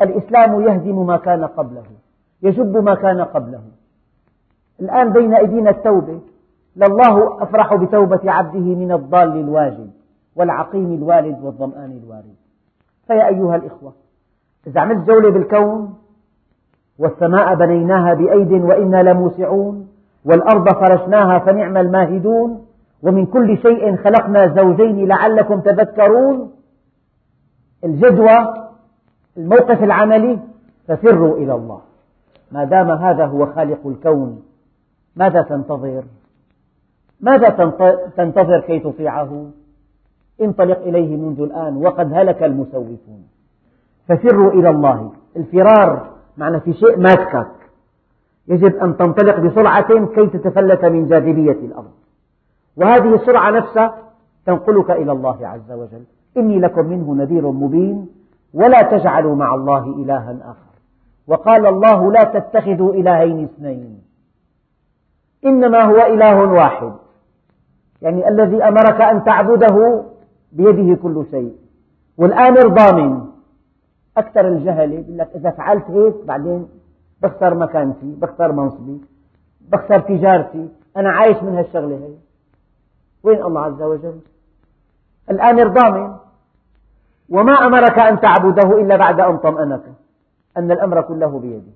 الإسلام 0.00 0.60
يهدم 0.60 1.06
ما 1.06 1.16
كان 1.16 1.44
قبله. 1.44 1.84
يجب 2.42 2.76
ما 2.76 2.94
كان 2.94 3.20
قبله. 3.20 3.62
الآن 4.80 5.12
بين 5.12 5.34
أيدينا 5.34 5.70
التوبة. 5.70 6.20
لله 6.76 7.42
أفرح 7.42 7.74
بتوبة 7.74 8.30
عبده 8.32 8.74
من 8.74 8.92
الضال 8.92 9.40
الواجد 9.40 9.90
والعقيم 10.36 10.94
الوالد 10.94 11.44
والظمآن 11.44 12.00
الوارد. 12.04 12.34
فيا 13.06 13.28
أيها 13.28 13.56
الإخوة 13.56 13.92
إذا 14.66 14.80
عملت 14.80 15.06
جولة 15.06 15.30
بالكون 15.30 15.98
والسماء 17.00 17.54
بنيناها 17.54 18.14
بأيد 18.14 18.52
وإنا 18.52 19.02
لموسعون 19.02 19.88
والأرض 20.24 20.68
فرشناها 20.68 21.38
فنعم 21.38 21.76
الماهدون 21.76 22.66
ومن 23.02 23.26
كل 23.26 23.58
شيء 23.58 23.96
خلقنا 23.96 24.54
زوجين 24.56 25.08
لعلكم 25.08 25.60
تذكرون 25.60 26.50
الجدوى 27.84 28.54
الموقف 29.36 29.82
العملي 29.82 30.38
ففروا 30.88 31.36
إلى 31.36 31.54
الله 31.54 31.80
ما 32.52 32.64
دام 32.64 32.90
هذا 32.90 33.26
هو 33.26 33.46
خالق 33.46 33.86
الكون 33.86 34.42
ماذا 35.16 35.42
تنتظر؟ 35.42 36.02
ماذا 37.20 37.48
تنتظر 38.16 38.60
كي 38.60 38.78
تطيعه؟ 38.78 39.46
انطلق 40.42 40.78
إليه 40.78 41.16
منذ 41.16 41.40
الآن 41.40 41.76
وقد 41.76 42.12
هلك 42.12 42.42
المسوفون 42.42 43.24
ففروا 44.08 44.52
إلى 44.52 44.70
الله 44.70 45.12
الفرار 45.36 46.19
معنى 46.40 46.60
في 46.60 46.72
شيء 46.72 46.98
ماسكك. 46.98 47.46
يجب 48.48 48.76
أن 48.76 48.96
تنطلق 48.96 49.40
بسرعة 49.40 50.06
كي 50.06 50.26
تتفلت 50.26 50.84
من 50.84 51.06
جاذبية 51.06 51.52
الأرض. 51.52 51.90
وهذه 52.76 53.14
السرعة 53.14 53.50
نفسها 53.50 53.94
تنقلك 54.46 54.90
إلى 54.90 55.12
الله 55.12 55.46
عز 55.46 55.72
وجل. 55.72 56.04
إني 56.36 56.60
لكم 56.60 56.86
منه 56.86 57.14
نذير 57.14 57.50
مبين 57.50 58.08
ولا 58.54 58.82
تجعلوا 58.82 59.34
مع 59.34 59.54
الله 59.54 59.84
إلها 59.84 60.38
آخر. 60.42 60.70
وقال 61.26 61.66
الله 61.66 62.12
لا 62.12 62.24
تتخذوا 62.24 62.94
إلهين 62.94 63.44
اثنين. 63.44 64.02
إنما 65.46 65.84
هو 65.84 65.96
إله 65.96 66.52
واحد. 66.52 66.92
يعني 68.02 68.28
الذي 68.28 68.62
أمرك 68.62 69.00
أن 69.00 69.24
تعبده 69.24 70.04
بيده 70.52 71.02
كل 71.02 71.24
شيء. 71.30 71.54
والآمر 72.18 72.68
ضامن 72.68 73.29
أكثر 74.16 74.48
الجهلة 74.48 74.94
يقول 74.94 75.18
لك 75.18 75.30
إذا 75.34 75.50
فعلت 75.50 75.90
هيك 75.90 76.14
بعدين 76.24 76.68
بخسر 77.22 77.54
مكانتي 77.54 78.14
بخسر 78.20 78.52
منصبي 78.52 79.00
بخسر 79.60 80.00
تجارتي 80.00 80.68
أنا 80.96 81.10
عايش 81.10 81.42
من 81.42 81.54
هالشغلة 81.56 81.96
هي. 81.96 82.14
وين 83.22 83.42
الله 83.42 83.60
عز 83.60 83.82
وجل؟ 83.82 84.20
الآمر 85.30 85.68
ضامن 85.68 86.16
وما 87.28 87.52
أمرك 87.52 87.98
أن 87.98 88.20
تعبده 88.20 88.80
إلا 88.80 88.96
بعد 88.96 89.20
أن 89.20 89.36
طمأنك 89.38 89.82
أن 90.56 90.70
الأمر 90.70 91.02
كله 91.02 91.38
بيده 91.38 91.72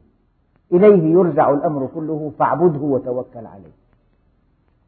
إليه 0.72 1.12
يرجع 1.12 1.50
الأمر 1.50 1.88
كله 1.94 2.32
فاعبده 2.38 2.80
وتوكل 2.80 3.46
عليه. 3.46 3.74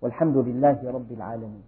والحمد 0.03 0.37
لله 0.37 0.79
رب 0.85 1.13
العالمين. 1.13 1.63